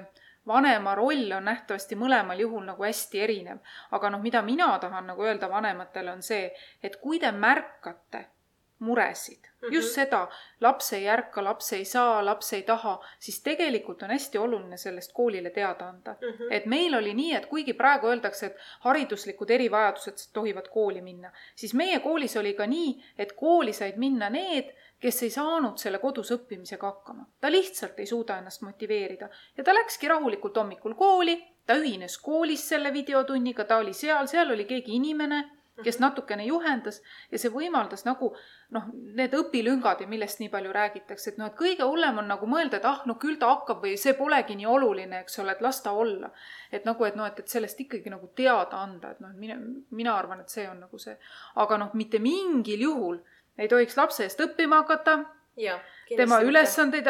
vanema 0.46 0.94
roll 0.94 1.32
on 1.36 1.44
nähtavasti 1.44 1.98
mõlemal 1.98 2.40
juhul 2.40 2.64
nagu 2.64 2.84
hästi 2.84 3.20
erinev. 3.20 3.58
aga 3.90 4.10
noh, 4.10 4.22
mida 4.22 4.42
mina 4.42 4.78
tahan 4.78 5.06
nagu 5.12 5.22
öelda 5.22 5.50
vanematele, 5.50 6.12
on 6.12 6.22
see, 6.22 6.50
et 6.82 6.96
kui 7.02 7.18
te 7.18 7.32
märkate, 7.32 8.24
muresid 8.78 9.38
mm, 9.38 9.68
-hmm. 9.68 9.74
just 9.74 9.94
seda, 9.94 10.28
laps 10.60 10.92
ei 10.92 11.08
ärka, 11.08 11.44
laps 11.44 11.72
ei 11.72 11.84
saa, 11.84 12.24
laps 12.24 12.52
ei 12.52 12.62
taha, 12.62 13.04
siis 13.18 13.42
tegelikult 13.42 14.02
on 14.02 14.10
hästi 14.10 14.38
oluline 14.38 14.76
sellest 14.76 15.12
koolile 15.12 15.50
teada 15.50 15.88
anda 15.88 16.12
mm. 16.20 16.28
-hmm. 16.28 16.48
et 16.50 16.66
meil 16.66 16.94
oli 16.94 17.14
nii, 17.14 17.34
et 17.34 17.46
kuigi 17.46 17.72
praegu 17.72 18.06
öeldakse, 18.06 18.46
et 18.46 18.56
hariduslikud 18.80 19.50
erivajadused 19.50 20.32
tohivad 20.32 20.68
kooli 20.68 21.00
minna, 21.00 21.32
siis 21.54 21.74
meie 21.74 22.00
koolis 22.00 22.36
oli 22.36 22.54
ka 22.54 22.66
nii, 22.66 23.04
et 23.18 23.32
kooli 23.32 23.72
said 23.72 23.96
minna 23.96 24.30
need, 24.30 24.74
kes 25.00 25.22
ei 25.22 25.30
saanud 25.30 25.78
selle 25.78 25.98
kodus 25.98 26.32
õppimisega 26.32 26.86
hakkama. 26.86 27.26
ta 27.40 27.50
lihtsalt 27.50 27.98
ei 27.98 28.06
suuda 28.06 28.38
ennast 28.38 28.62
motiveerida 28.62 29.28
ja 29.56 29.64
ta 29.64 29.74
läkski 29.74 30.08
rahulikult 30.08 30.56
hommikul 30.56 30.94
kooli, 30.94 31.36
ta 31.66 31.74
ühines 31.74 32.18
koolis 32.22 32.68
selle 32.68 32.92
videotunniga, 32.92 33.64
ta 33.64 33.76
oli 33.76 33.92
seal, 33.92 34.26
seal 34.26 34.50
oli 34.50 34.64
keegi 34.64 34.94
inimene 34.96 35.44
kes 35.84 35.98
natukene 36.00 36.46
juhendas 36.46 37.02
ja 37.30 37.38
see 37.40 37.50
võimaldas 37.52 38.06
nagu 38.06 38.30
noh, 38.74 38.86
need 39.18 39.34
õpilüngad 39.36 40.00
ja 40.00 40.08
millest 40.08 40.40
nii 40.40 40.48
palju 40.52 40.72
räägitakse, 40.72 41.32
et 41.32 41.40
noh, 41.40 41.50
et 41.50 41.58
kõige 41.58 41.84
hullem 41.84 42.22
on 42.22 42.30
nagu 42.32 42.48
mõelda, 42.50 42.80
et 42.80 42.88
ah, 42.88 43.02
no 43.06 43.18
küll 43.20 43.38
ta 43.40 43.50
hakkab 43.52 43.84
või 43.84 43.96
see 44.00 44.16
polegi 44.18 44.56
nii 44.56 44.68
oluline, 44.72 45.20
eks 45.24 45.40
ole, 45.42 45.56
et 45.56 45.64
las 45.64 45.82
ta 45.84 45.92
olla. 45.92 46.30
et 46.72 46.84
nagu, 46.88 47.04
et 47.04 47.16
noh, 47.16 47.28
et, 47.28 47.38
et 47.40 47.48
sellest 47.48 47.80
ikkagi 47.80 48.10
nagu 48.10 48.30
teada 48.34 48.82
anda, 48.82 49.12
et 49.12 49.20
noh, 49.20 49.32
mina, 49.36 49.58
mina 49.90 50.16
arvan, 50.16 50.40
et 50.40 50.52
see 50.52 50.68
on 50.68 50.80
nagu 50.86 50.98
see. 50.98 51.16
aga 51.54 51.78
noh, 51.84 51.94
mitte 51.94 52.18
mingil 52.18 52.88
juhul 52.88 53.20
ei 53.58 53.68
tohiks 53.68 53.96
lapse 53.96 54.24
eest 54.24 54.40
õppima 54.40 54.82
hakata 54.82 55.18
tema 56.16 56.38
ülesandeid, 56.44 57.08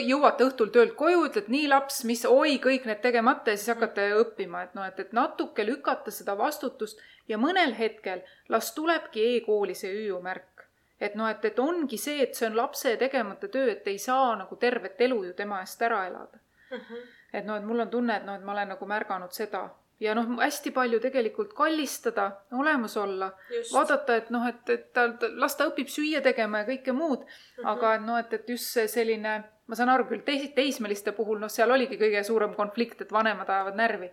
jõuate 0.00 0.46
õhtul 0.48 0.70
töölt 0.74 0.94
koju, 0.98 1.26
ütled 1.28 1.50
nii 1.52 1.68
laps, 1.68 2.02
mis, 2.08 2.24
oi, 2.28 2.56
kõik 2.62 2.88
need 2.88 3.02
tegemata 3.04 3.52
ja 3.52 3.60
siis 3.60 3.74
hakkate 3.74 4.08
õppima, 4.20 4.64
et 4.64 4.74
noh, 4.74 4.86
et, 4.88 4.98
et 5.00 5.12
natuke 5.16 5.66
lükata 5.66 6.14
seda 6.14 6.36
vastutust 6.38 7.00
ja 7.28 7.38
mõnel 7.40 7.76
hetkel 7.78 8.24
las 8.48 8.72
tulebki 8.74 9.28
e-kooli 9.36 9.76
see 9.78 9.92
hüüumärk. 9.92 10.66
et 11.00 11.14
noh, 11.18 11.28
et, 11.28 11.44
et 11.44 11.58
ongi 11.58 11.98
see, 11.98 12.22
et 12.22 12.34
see 12.34 12.46
on 12.48 12.56
lapse 12.56 12.96
tegemata 12.96 13.48
töö, 13.48 13.70
et 13.72 13.86
ei 13.90 13.98
saa 13.98 14.36
nagu 14.40 14.56
tervet 14.56 15.00
elu 15.00 15.24
ju 15.24 15.32
tema 15.36 15.60
eest 15.60 15.82
ära 15.82 16.06
elada 16.06 16.38
mm. 16.70 16.76
-hmm. 16.78 17.00
et 17.32 17.44
noh, 17.44 17.56
et 17.56 17.64
mul 17.64 17.80
on 17.80 17.90
tunne, 17.90 18.16
et 18.16 18.24
noh, 18.24 18.34
et 18.34 18.44
ma 18.44 18.52
olen 18.52 18.68
nagu 18.68 18.86
märganud 18.86 19.32
seda 19.32 19.68
ja 20.00 20.14
noh, 20.14 20.28
hästi 20.40 20.70
palju 20.74 21.00
tegelikult 21.00 21.54
kallistada, 21.54 22.28
olemas 22.52 22.96
olla, 22.96 23.30
vaadata, 23.72 24.16
et 24.16 24.30
noh, 24.34 24.46
et, 24.48 24.62
et 24.70 24.86
ta, 24.92 25.06
las 25.38 25.56
ta 25.56 25.68
õpib 25.70 25.90
süüa 25.90 26.22
tegema 26.24 26.62
ja 26.62 26.68
kõike 26.68 26.94
muud 26.96 27.20
mm, 27.20 27.34
-hmm. 27.58 27.68
aga 27.74 27.94
et 27.94 28.06
noh, 28.06 28.18
et, 28.18 28.32
et 28.32 28.48
just 28.48 28.72
see 28.74 28.88
selline, 28.88 29.34
ma 29.66 29.78
saan 29.78 29.92
aru 29.94 30.08
küll, 30.10 30.24
teis-, 30.26 30.50
teismeliste 30.54 31.12
puhul 31.12 31.40
noh, 31.40 31.52
seal 31.52 31.70
oligi 31.70 31.98
kõige 32.00 32.24
suurem 32.24 32.54
konflikt, 32.54 33.00
et 33.00 33.12
vanemad 33.12 33.48
ajavad 33.48 33.76
närvi. 33.76 34.10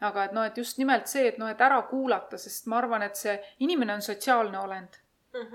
aga 0.00 0.24
et 0.24 0.32
noh, 0.32 0.44
et 0.44 0.56
just 0.58 0.78
nimelt 0.78 1.06
see, 1.06 1.28
et 1.28 1.38
noh, 1.38 1.48
et 1.48 1.60
ära 1.60 1.82
kuulata, 1.88 2.38
sest 2.38 2.66
ma 2.66 2.78
arvan, 2.78 3.02
et 3.02 3.16
see 3.16 3.38
inimene 3.60 3.94
on 3.94 4.02
sotsiaalne 4.02 4.58
olend. 4.58 4.98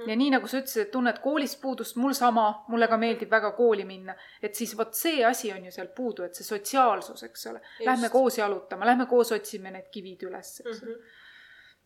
Ja 0.08 0.16
nii 0.16 0.30
nagu 0.34 0.48
sa 0.48 0.60
ütlesid, 0.60 0.88
et 0.88 0.92
tunned 0.92 1.22
koolis 1.24 1.56
puudust, 1.62 1.98
mul 2.02 2.14
sama, 2.18 2.48
mulle 2.72 2.88
ka 2.92 2.98
meeldib 3.00 3.32
väga 3.32 3.52
kooli 3.58 3.86
minna. 3.88 4.16
et 4.42 4.56
siis 4.56 4.76
vot 4.78 4.94
see 4.96 5.24
asi 5.26 5.54
on 5.54 5.66
ju 5.66 5.72
seal 5.72 5.90
puudu, 5.96 6.24
et 6.24 6.36
see 6.36 6.48
sotsiaalsus, 6.48 7.24
eks 7.24 7.48
ole. 7.52 7.62
Lähme 7.88 8.10
koos 8.10 8.38
jalutama, 8.38 8.86
lähme 8.86 9.06
koos 9.06 9.32
otsime 9.32 9.72
need 9.72 9.90
kivid 9.92 10.28
üles, 10.30 10.60
eks 10.60 10.84
ole 10.84 10.92
mm 10.92 10.96
-hmm. 10.96 11.18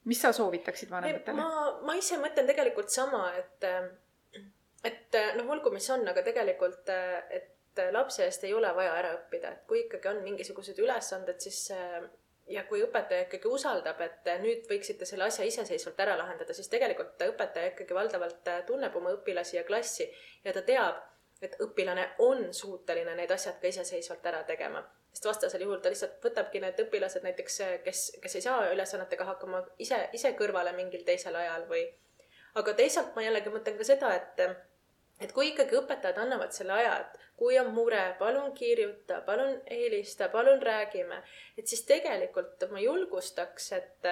mis 0.06 0.22
sa 0.22 0.32
soovitaksid 0.32 0.90
vanematele? 0.90 1.38
ma, 1.38 1.80
ma 1.82 1.96
ise 1.96 2.18
mõtlen 2.18 2.48
tegelikult 2.48 2.90
sama, 2.90 3.32
et, 3.38 3.70
et 4.84 5.20
noh, 5.36 5.50
olgu, 5.50 5.72
mis 5.72 5.90
on, 5.90 6.08
aga 6.08 6.22
tegelikult, 6.22 6.90
et 7.30 7.52
lapse 7.92 8.26
eest 8.26 8.44
ei 8.44 8.54
ole 8.54 8.76
vaja 8.76 8.94
ära 8.94 9.14
õppida, 9.18 9.52
et 9.52 9.64
kui 9.68 9.86
ikkagi 9.86 10.08
on 10.08 10.24
mingisugused 10.24 10.80
ülesanded, 10.80 11.40
siis 11.40 11.72
ja 12.54 12.64
kui 12.70 12.84
õpetaja 12.86 13.26
ikkagi 13.26 13.50
usaldab, 13.50 14.02
et 14.06 14.30
nüüd 14.44 14.68
võiksite 14.70 15.08
selle 15.10 15.26
asja 15.28 15.46
iseseisvalt 15.48 16.00
ära 16.06 16.18
lahendada, 16.20 16.54
siis 16.54 16.70
tegelikult 16.72 17.22
õpetaja 17.26 17.72
ikkagi 17.74 17.98
valdavalt 17.98 18.52
tunneb 18.68 18.96
oma 19.00 19.14
õpilasi 19.18 19.58
ja 19.58 19.64
klassi 19.68 20.08
ja 20.46 20.54
ta 20.54 20.62
teab, 20.68 21.00
et 21.44 21.56
õpilane 21.64 22.06
on 22.24 22.46
suuteline 22.56 23.16
need 23.18 23.32
asjad 23.32 23.60
ka 23.62 23.72
iseseisvalt 23.72 24.26
ära 24.32 24.44
tegema. 24.48 24.84
sest 25.14 25.26
vastasel 25.26 25.62
juhul 25.62 25.82
ta 25.82 25.92
lihtsalt 25.94 26.24
võtabki 26.26 26.62
need 26.62 26.80
õpilased 26.86 27.26
näiteks, 27.26 27.58
kes, 27.84 28.00
kes 28.22 28.36
ei 28.36 28.46
saa 28.46 28.70
ülesannetega 28.74 29.26
hakkama 29.28 29.60
ise, 29.78 30.00
ise 30.14 30.32
kõrvale 30.40 30.74
mingil 30.74 31.04
teisel 31.06 31.36
ajal 31.36 31.68
või. 31.70 31.84
aga 32.56 32.74
teisalt 32.74 33.16
ma 33.16 33.26
jällegi 33.26 33.54
mõtlen 33.54 33.78
ka 33.78 33.90
seda, 33.90 34.14
et 34.16 34.42
et 35.22 35.32
kui 35.32 35.52
ikkagi 35.52 35.78
õpetajad 35.80 36.20
annavad 36.24 36.56
selle 36.56 36.74
aja, 36.74 36.96
et 37.02 37.20
kui 37.38 37.58
on 37.60 37.74
mure, 37.76 38.04
palun 38.20 38.54
kirjuta, 38.56 39.22
palun 39.26 39.60
helista, 39.70 40.30
palun 40.30 40.62
räägime, 40.62 41.22
et 41.58 41.68
siis 41.68 41.84
tegelikult 41.90 42.66
ma 42.72 42.82
julgustaks, 42.84 43.72
et, 43.78 44.12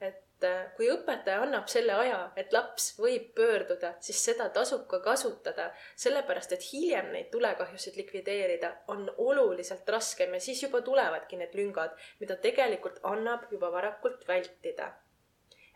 et 0.00 0.46
kui 0.76 0.88
õpetaja 0.92 1.42
annab 1.44 1.68
selle 1.70 1.94
aja, 1.96 2.18
et 2.36 2.52
laps 2.52 2.90
võib 2.98 3.30
pöörduda, 3.36 3.94
siis 4.04 4.20
seda 4.26 4.48
tasub 4.52 4.86
ka 4.90 5.00
kasutada, 5.04 5.70
sellepärast 6.00 6.52
et 6.56 6.66
hiljem 6.72 7.12
neid 7.14 7.30
tulekahjusid 7.32 7.96
likvideerida 8.00 8.74
on 8.92 9.06
oluliselt 9.16 9.88
raskem 9.88 10.34
ja 10.34 10.42
siis 10.42 10.62
juba 10.62 10.82
tulevadki 10.84 11.38
need 11.40 11.54
lüngad, 11.56 11.94
mida 12.20 12.36
tegelikult 12.36 13.00
annab 13.02 13.48
juba 13.52 13.72
varakult 13.72 14.28
vältida. 14.28 14.92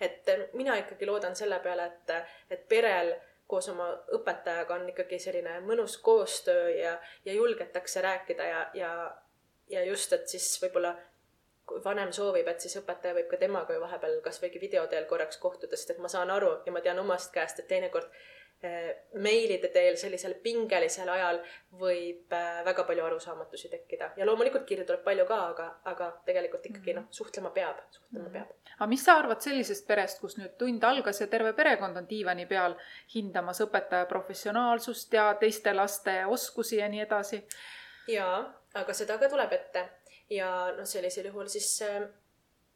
et 0.01 0.29
mina 0.55 0.77
ikkagi 0.79 1.07
loodan 1.07 1.35
selle 1.37 1.57
peale, 1.59 1.85
et, 1.91 2.13
et 2.51 2.69
perel 2.69 3.17
koos 3.49 3.69
oma 3.73 3.89
õpetajaga 4.15 4.77
on 4.77 4.89
ikkagi 4.93 5.19
selline 5.23 5.59
mõnus 5.65 5.97
koostöö 6.05 6.71
ja, 6.77 6.99
ja 7.25 7.37
julgetakse 7.37 8.03
rääkida 8.05 8.49
ja, 8.49 8.65
ja, 8.77 8.91
ja 9.73 9.85
just, 9.89 10.13
et 10.13 10.29
siis 10.29 10.51
võib-olla 10.63 10.95
kui 11.69 11.81
vanem 11.85 12.13
soovib, 12.17 12.49
et 12.49 12.65
siis 12.65 12.79
õpetaja 12.81 13.17
võib 13.17 13.29
ka 13.31 13.41
temaga 13.41 13.77
ju 13.77 13.81
vahepeal 13.83 14.21
kasvõi 14.25 14.53
video 14.61 14.87
teel 14.89 15.05
korraks 15.09 15.41
kohtuda, 15.41 15.77
sest 15.77 15.95
et 15.95 16.03
ma 16.05 16.09
saan 16.13 16.33
aru 16.33 16.55
ja 16.67 16.73
ma 16.73 16.85
tean 16.85 17.01
omast 17.03 17.33
käest, 17.35 17.61
et 17.61 17.69
teinekord 17.69 18.09
meilide 19.23 19.68
teel 19.71 19.97
sellisel 19.97 20.35
pingelisel 20.42 21.09
ajal 21.12 21.38
võib 21.79 22.35
eh, 22.35 22.61
väga 22.66 22.85
palju 22.88 23.05
arusaamatusi 23.07 23.71
tekkida. 23.71 24.11
Ja 24.18 24.27
loomulikult 24.27 24.66
kirju 24.66 24.87
tuleb 24.88 25.05
palju 25.05 25.27
ka, 25.29 25.38
aga, 25.53 25.68
aga 25.92 26.09
tegelikult 26.27 26.66
ikkagi 26.66 26.97
noh, 26.97 27.07
suhtlema 27.14 27.53
peab, 27.55 27.81
suhtlema 27.94 28.33
peab. 28.35 28.53
Aga 28.79 28.90
mis 28.90 29.05
sa 29.07 29.18
arvad 29.21 29.42
sellisest 29.44 29.87
perest, 29.87 30.21
kus 30.23 30.38
nüüd 30.40 30.57
tund 30.59 30.85
algas 30.90 31.23
ja 31.23 31.31
terve 31.31 31.55
perekond 31.59 32.03
on 32.03 32.09
diivani 32.11 32.47
peal 32.51 32.75
hindamas 33.14 33.62
õpetaja 33.62 34.09
professionaalsust 34.11 35.14
ja 35.14 35.31
teiste 35.40 35.75
laste 35.75 36.25
oskusi 36.27 36.83
ja 36.83 36.90
nii 36.90 37.07
edasi? 37.07 37.44
jaa, 38.09 38.38
aga 38.81 38.94
seda 38.97 39.18
ka 39.21 39.29
tuleb 39.31 39.53
ette. 39.53 39.85
Ja 40.33 40.49
noh, 40.77 40.88
sellisel 40.88 41.31
juhul 41.31 41.47
siis 41.53 41.71
äh, 41.87 42.03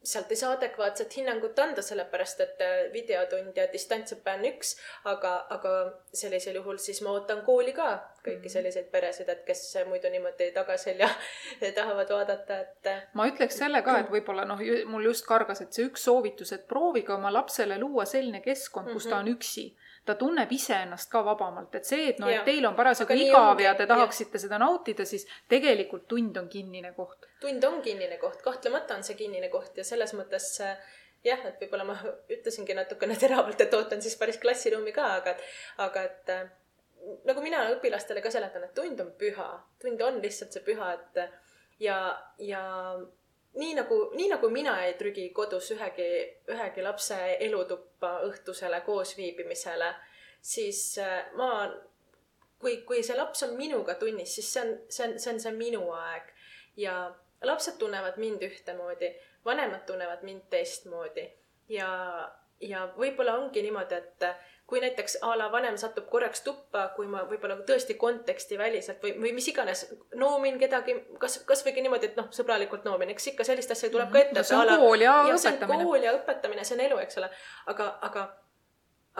sealt 0.04 0.30
ei 0.30 0.36
saa 0.36 0.52
adekvaatset 0.56 1.16
hinnangut 1.16 1.58
anda, 1.58 1.82
sellepärast 1.82 2.40
et 2.40 2.62
äh, 2.64 2.78
videotund 2.92 3.56
ja 3.56 3.66
distantsõpe 3.72 4.34
on 4.34 4.46
üks, 4.48 4.74
aga, 5.08 5.34
aga 5.54 5.74
sellisel 6.14 6.58
juhul 6.58 6.80
siis 6.82 7.02
ma 7.06 7.14
ootan 7.14 7.44
kooli 7.46 7.74
ka 7.76 7.90
kõiki 8.22 8.46
mhm. 8.46 8.52
selliseid 8.54 8.90
peresid, 8.90 9.30
et 9.32 9.44
kes 9.46 9.62
muidu 9.88 10.10
niimoodi 10.10 10.50
tagaselja 10.54 11.08
tahavad 11.78 12.10
vaadata, 12.16 12.58
et. 12.66 12.90
Äh, 12.90 13.04
ma 13.18 13.28
ütleks 13.30 13.58
selle 13.62 13.82
ka, 13.86 13.98
et 14.02 14.12
võib-olla 14.12 14.46
noh, 14.48 14.60
mul 14.90 15.10
just 15.10 15.26
kargas, 15.28 15.62
et 15.64 15.74
see 15.74 15.86
üks 15.90 16.06
soovitus, 16.08 16.54
et 16.56 16.66
proovige 16.70 17.14
oma 17.14 17.32
lapsele 17.34 17.78
luua 17.80 18.06
selline 18.08 18.42
keskkond, 18.44 18.92
kus 18.94 19.08
ta 19.10 19.18
on 19.20 19.26
mhm. 19.30 19.38
üksi 19.38 19.70
ta 20.04 20.14
tunneb 20.18 20.50
iseennast 20.52 21.10
ka 21.10 21.22
vabamalt, 21.24 21.74
et 21.78 21.86
see, 21.86 22.08
et 22.10 22.18
noh, 22.22 22.30
et 22.30 22.42
teil 22.46 22.64
on 22.66 22.74
parasjagu 22.78 23.14
igav 23.14 23.60
ja 23.62 23.74
te 23.78 23.86
tahaksite 23.86 24.38
ja. 24.38 24.46
seda 24.46 24.58
nautida, 24.58 25.06
siis 25.06 25.26
tegelikult 25.50 26.08
tund 26.10 26.36
on 26.40 26.48
kinnine 26.50 26.90
koht. 26.96 27.28
tund 27.40 27.64
on 27.64 27.78
kinnine 27.82 28.18
koht, 28.22 28.42
kahtlemata 28.42 28.98
on 28.98 29.06
see 29.06 29.18
kinnine 29.18 29.50
koht 29.52 29.78
ja 29.78 29.84
selles 29.86 30.14
mõttes 30.18 30.48
äh, 30.64 30.74
jah, 31.24 31.46
et 31.46 31.62
võib-olla 31.62 31.86
ma 31.86 31.96
ütlesingi 32.34 32.76
natukene 32.78 33.16
teravalt, 33.18 33.60
et 33.60 33.78
ootan 33.78 34.02
siis 34.02 34.18
päris 34.18 34.40
klassiruumi 34.42 34.94
ka, 34.96 35.06
aga, 35.20 35.36
aga 35.86 36.04
et 36.08 36.34
äh, 36.34 36.50
nagu 37.28 37.44
mina 37.44 37.64
õpilastele 37.76 38.22
ka 38.24 38.30
seletan, 38.34 38.66
et 38.66 38.74
tund 38.74 39.00
on 39.04 39.14
püha, 39.18 39.48
tund 39.82 40.02
on 40.02 40.20
lihtsalt 40.22 40.54
see 40.54 40.66
püha, 40.66 40.92
et 40.98 41.26
ja, 41.82 41.98
ja 42.42 42.62
nii 43.60 43.74
nagu, 43.74 43.98
nii 44.16 44.28
nagu 44.32 44.50
mina 44.50 44.78
ei 44.86 44.94
trügi 44.98 45.28
kodus 45.36 45.70
ühegi, 45.74 46.08
ühegi 46.52 46.84
lapse 46.84 47.18
elutuppa 47.46 48.18
õhtusele 48.28 48.80
koosviibimisele, 48.86 49.90
siis 50.40 50.98
äh, 51.02 51.32
ma, 51.36 51.66
kui, 52.62 52.78
kui 52.88 53.02
see 53.04 53.16
laps 53.18 53.44
on 53.46 53.56
minuga 53.58 53.98
tunnis, 54.00 54.34
siis 54.38 54.52
see 54.54 54.64
on, 54.64 54.72
see 54.88 55.08
on, 55.08 55.18
see 55.18 55.34
on 55.34 55.42
see 55.44 55.54
minu 55.58 55.84
aeg. 55.96 56.30
Ja 56.80 56.96
lapsed 57.44 57.76
tunnevad 57.78 58.16
mind 58.22 58.42
ühtemoodi, 58.46 59.12
vanemad 59.44 59.84
tunnevad 59.86 60.22
mind 60.24 60.46
teistmoodi. 60.50 61.26
Ja, 61.68 61.90
ja 62.60 62.86
võib-olla 62.96 63.36
ongi 63.40 63.64
niimoodi, 63.64 63.98
et 63.98 64.26
kui 64.66 64.80
näiteks 64.80 65.18
a 65.20 65.34
la 65.38 65.48
vanem 65.52 65.76
satub 65.76 66.06
korraks 66.10 66.40
tuppa, 66.46 66.86
kui 66.96 67.06
ma 67.10 67.24
võib-olla 67.28 67.58
tõesti 67.68 67.96
kontekstiväliselt 68.00 69.02
või, 69.04 69.14
või 69.24 69.32
mis 69.36 69.48
iganes 69.52 69.82
noomin 70.16 70.58
kedagi, 70.60 70.94
kas, 71.20 71.40
kasvõigi 71.48 71.84
niimoodi, 71.84 72.12
et 72.12 72.20
noh, 72.20 72.30
sõbralikult 72.32 72.86
noomin, 72.88 73.12
eks 73.12 73.32
ikka 73.34 73.44
sellist 73.44 73.74
asja 73.74 73.90
tuleb 73.92 74.12
ka 74.12 74.22
ette. 74.22 74.38
no 74.38 74.46
see 74.46 74.60
on 74.60 74.72
kool 74.80 75.04
ja, 75.04 75.16
ja 75.28 75.34
õpetamine. 75.34 75.42
see 75.42 75.76
on 75.76 75.90
kool 75.90 76.06
ja 76.06 76.14
õpetamine, 76.16 76.64
see 76.68 76.78
on 76.78 76.84
elu, 76.86 77.02
eks 77.02 77.20
ole. 77.20 77.28
aga, 77.74 77.88
aga, 78.08 78.24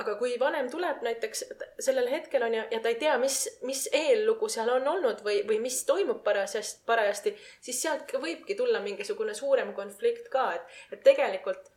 aga 0.05 0.15
kui 0.23 0.39
vanem 0.41 0.71
tuleb 0.73 1.03
näiteks 1.05 1.45
sellel 1.89 2.09
hetkel 2.15 2.47
on 2.47 2.57
ja, 2.57 2.65
ja 2.73 2.81
ta 2.81 2.95
ei 2.95 3.01
tea, 3.03 3.19
mis, 3.21 3.43
mis 3.67 3.85
eellugu 3.93 4.49
seal 4.53 4.73
on 4.79 4.89
olnud 4.95 5.21
või, 5.27 5.43
või 5.49 5.59
mis 5.67 5.83
toimub 5.89 6.23
parasjast, 6.25 6.87
parajasti, 6.89 7.35
siis 7.61 7.83
sealt 7.83 8.15
võibki 8.25 8.57
tulla 8.57 8.81
mingisugune 8.81 9.35
suurem 9.37 9.75
konflikt 9.77 10.33
ka, 10.33 10.49
et, 10.57 10.81
et 10.97 11.05
tegelikult 11.11 11.72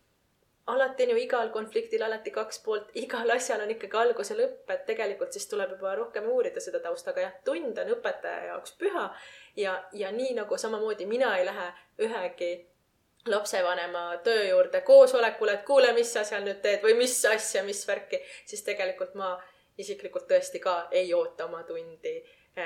alati 0.65 1.03
on 1.03 1.09
ju 1.09 1.17
igal 1.17 1.49
konfliktil 1.53 2.03
alati 2.03 2.31
kaks 2.31 2.59
poolt, 2.65 2.91
igal 2.97 3.29
asjal 3.31 3.61
on 3.61 3.71
ikkagi 3.71 3.97
algus 4.01 4.31
ja 4.31 4.37
lõpp, 4.39 4.69
et 4.73 4.85
tegelikult 4.85 5.33
siis 5.33 5.47
tuleb 5.49 5.75
juba 5.75 5.95
rohkem 5.95 6.29
uurida 6.29 6.61
seda 6.63 6.81
tausta, 6.81 7.11
aga 7.11 7.27
jah, 7.27 7.35
tund 7.45 7.81
on 7.81 7.91
õpetaja 7.97 8.47
jaoks 8.51 8.73
püha 8.79 9.09
ja, 9.61 9.75
ja 9.93 10.11
nii 10.11 10.33
nagu 10.39 10.57
samamoodi 10.57 11.05
mina 11.05 11.35
ei 11.37 11.45
lähe 11.45 11.67
ühegi 12.07 12.51
lapsevanema 13.29 14.17
töö 14.23 14.43
juurde 14.49 14.81
koosolekule, 14.81 15.53
et 15.53 15.65
kuule, 15.65 15.93
mis 15.93 16.13
sa 16.13 16.23
seal 16.23 16.45
nüüd 16.45 16.61
teed 16.61 16.81
või 16.85 16.97
mis 16.97 17.17
asja, 17.29 17.63
mis 17.65 17.85
värki, 17.87 18.21
siis 18.45 18.65
tegelikult 18.65 19.13
ma 19.17 19.35
isiklikult 19.77 20.27
tõesti 20.29 20.61
ka 20.63 20.87
ei 20.91 21.13
oota 21.13 21.45
oma 21.45 21.63
tundi 21.63 22.15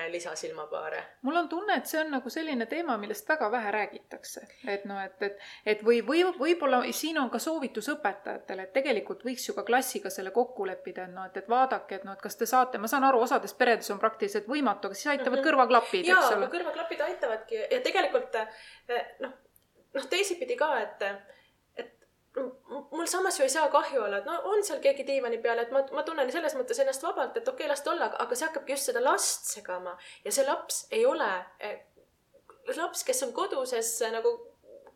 lisasilmapaare. 0.10 1.04
mul 1.21 1.36
on 1.36 1.49
tunne, 1.49 1.75
et 1.78 1.86
see 1.86 2.02
on 2.02 2.12
nagu 2.12 2.30
selline 2.30 2.65
teema, 2.69 2.97
millest 2.97 3.30
väga 3.30 3.52
vähe 3.52 3.71
räägitakse. 3.71 4.41
et 4.67 4.86
noh, 4.86 5.02
et, 5.04 5.21
et, 5.21 5.41
et 5.65 5.84
või, 5.86 6.02
või 6.06 6.23
võib-olla 6.39 6.84
siin 6.91 7.19
on 7.19 7.30
ka 7.30 7.39
soovitus 7.39 7.89
õpetajatele, 7.95 8.67
et 8.67 8.73
tegelikult 8.73 9.25
võiks 9.25 9.49
ju 9.49 9.58
ka 9.58 9.63
klassiga 9.63 10.10
selle 10.13 10.32
kokku 10.32 10.67
leppida, 10.69 11.08
et 11.10 11.15
noh, 11.15 11.25
et, 11.25 11.38
et 11.38 11.49
vaadake, 11.49 11.95
et 11.95 12.08
noh, 12.08 12.13
et 12.13 12.21
kas 12.21 12.38
te 12.38 12.45
saate, 12.45 12.78
ma 12.78 12.88
saan 12.88 13.04
aru, 13.04 13.21
osades 13.25 13.54
peredes 13.54 13.89
on 13.91 13.99
praktiliselt 13.99 14.47
võimatu, 14.47 14.88
aga 14.88 14.95
siis 14.95 15.08
aitavad 15.15 15.32
mm 15.32 15.43
-hmm. 15.43 15.49
kõrvaklapid, 15.49 16.10
eks 16.10 16.32
ole. 16.38 16.47
kõrvaklapid 16.47 17.06
aitavadki 17.10 17.62
ja 17.65 17.82
tegelikult 17.82 18.36
eh, 18.36 19.06
noh 19.19 19.34
noh, 19.95 20.08
teisipidi 20.10 20.58
ka, 20.60 20.69
et, 20.84 21.02
et 21.02 21.38
mul 22.92 23.08
samas 23.08 23.39
ju 23.39 23.44
ei 23.44 23.50
saa 23.50 23.70
kahju 23.74 24.04
olla, 24.04 24.18
et 24.18 24.26
no 24.26 24.36
on 24.52 24.63
seal 24.63 24.80
keegi 24.84 25.06
diivani 25.08 25.39
peal, 25.42 25.60
et 25.60 25.72
ma, 25.74 25.82
ma 25.96 26.04
tunnen 26.06 26.32
selles 26.32 26.56
mõttes 26.58 26.80
ennast 26.82 27.04
vabalt, 27.04 27.38
et 27.38 27.48
okei 27.48 27.65
okay,, 27.65 27.72
las 27.72 27.82
ta 27.86 27.92
olla, 27.94 28.12
aga 28.26 28.36
see 28.36 28.48
hakkabki 28.48 28.76
just 28.76 28.92
seda 28.92 29.02
last 29.04 29.50
segama. 29.54 29.96
Ja 30.26 30.34
see 30.36 30.46
laps 30.46 30.84
ei 30.92 31.06
ole 31.10 31.30
eh, 31.60 31.80
laps, 32.78 33.04
kes 33.08 33.24
on 33.26 33.34
koduses 33.34 33.96
nagu 34.13 34.36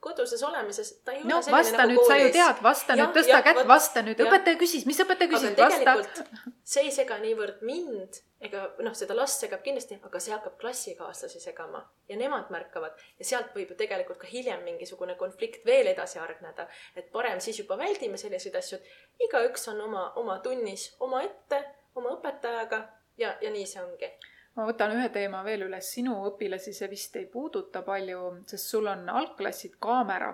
koduses 0.03 0.43
olemises, 0.43 0.91
ta 1.05 1.15
ei 1.15 1.23
no, 1.23 1.37
ole 1.37 1.45
selline 1.45 1.61
vasta 1.61 1.79
nagu 1.83 1.93
nüüd, 1.93 2.09
sa 2.09 2.19
ju 2.19 2.33
tead, 2.35 2.59
vasta 2.65 2.97
ja, 2.97 2.99
nüüd, 2.99 3.15
tõsta 3.17 3.37
ja, 3.37 3.41
kätt, 3.47 3.63
vasta 3.69 4.03
nüüd, 4.05 4.21
õpetaja 4.27 4.59
küsis, 4.59 4.85
mis 4.89 4.99
õpetaja 5.03 5.31
küsis, 5.31 5.55
vasta. 5.57 6.27
see 6.73 6.85
ei 6.87 6.93
sega 6.95 7.17
niivõrd 7.23 7.63
mind 7.65 8.21
ega 8.43 8.63
noh, 8.83 8.95
seda 8.97 9.15
last 9.15 9.43
segab 9.43 9.63
kindlasti, 9.63 9.97
aga 10.03 10.19
see 10.21 10.33
hakkab 10.35 10.57
klassikaaslasi 10.59 11.39
segama 11.39 11.83
ja 12.09 12.17
nemad 12.19 12.51
märkavad. 12.51 12.97
Ja 13.21 13.27
sealt 13.29 13.55
võib 13.55 13.71
ju 13.71 13.77
tegelikult 13.79 14.19
ka 14.19 14.27
hiljem 14.27 14.65
mingisugune 14.67 15.15
konflikt 15.19 15.63
veel 15.65 15.87
edasi 15.93 16.19
hargneda. 16.19 16.67
et 16.95 17.11
parem 17.11 17.39
siis 17.39 17.59
juba 17.59 17.77
väldime 17.79 18.19
selliseid 18.19 18.55
asju, 18.59 18.77
et 18.77 19.27
igaüks 19.29 19.67
on 19.71 19.81
oma, 19.87 20.09
oma 20.19 20.39
tunnis 20.43 20.91
omaette, 20.99 21.63
oma 21.95 22.17
õpetajaga 22.17 22.83
ja, 23.17 23.35
ja 23.41 23.51
nii 23.51 23.65
see 23.65 23.83
ongi 23.83 24.11
ma 24.55 24.65
võtan 24.69 24.93
ühe 24.95 25.09
teema 25.13 25.41
veel 25.45 25.65
üles, 25.67 25.89
sinu 25.95 26.15
õpilasi 26.29 26.73
see 26.77 26.89
vist 26.91 27.15
ei 27.19 27.25
puuduta 27.29 27.81
palju, 27.85 28.25
sest 28.49 28.69
sul 28.73 28.89
on 28.91 29.07
algklassid 29.09 29.79
kaamera. 29.81 30.33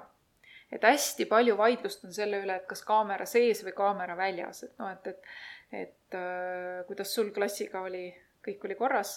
et 0.71 0.83
hästi 0.85 1.25
palju 1.25 1.55
vaidlust 1.57 2.03
on 2.05 2.13
selle 2.13 2.43
üle, 2.43 2.59
et 2.59 2.67
kas 2.69 2.83
kaamera 2.85 3.25
sees 3.25 3.63
või 3.65 3.73
kaamera 3.77 4.17
väljas, 4.17 4.63
et 4.67 4.75
noh, 4.77 4.91
et, 4.91 5.07
et, 5.07 5.31
et 5.79 6.17
äh, 6.19 6.85
kuidas 6.87 7.13
sul 7.15 7.31
klassiga 7.33 7.81
oli, 7.81 8.11
kõik 8.45 8.67
oli 8.67 8.77
korras? 8.77 9.15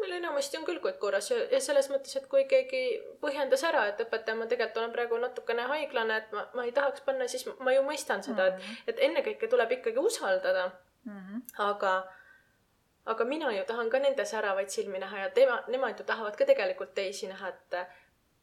meil 0.00 0.16
enamasti 0.18 0.58
on 0.58 0.66
küll 0.66 0.80
kõik 0.82 0.98
korras 1.00 1.30
ja, 1.30 1.38
ja 1.52 1.60
selles 1.62 1.86
mõttes, 1.88 2.12
et 2.18 2.26
kui 2.28 2.44
keegi 2.50 2.82
põhjendas 3.22 3.62
ära, 3.64 3.86
et 3.88 4.00
õpetaja, 4.04 4.36
ma 4.36 4.48
tegelikult 4.50 4.82
olen 4.82 4.92
praegu 4.92 5.20
natukene 5.22 5.68
haiglane, 5.70 6.18
et 6.18 6.34
ma, 6.34 6.44
ma 6.58 6.66
ei 6.66 6.74
tahaks 6.76 7.04
panna, 7.06 7.28
siis 7.30 7.46
ma 7.62 7.72
ju 7.72 7.84
mõistan 7.86 8.24
seda 8.26 8.50
mm, 8.50 8.58
-hmm. 8.58 8.82
et, 8.82 8.94
et 8.96 9.02
ennekõike 9.08 9.48
tuleb 9.48 9.78
ikkagi 9.78 10.02
usaldada 10.02 10.66
mm. 11.06 11.20
-hmm. 11.20 11.42
aga 11.70 11.94
aga 13.04 13.24
mina 13.24 13.52
ju 13.52 13.64
tahan 13.66 13.90
ka 13.90 13.98
nende 13.98 14.24
säravaid 14.24 14.68
silmi 14.68 14.98
näha 14.98 15.18
ja 15.18 15.30
tema, 15.30 15.60
nemad 15.68 15.98
ju 15.98 16.04
tahavad 16.04 16.36
ka 16.36 16.44
tegelikult 16.44 16.94
teisi 16.94 17.28
näha, 17.28 17.48
et 17.48 17.76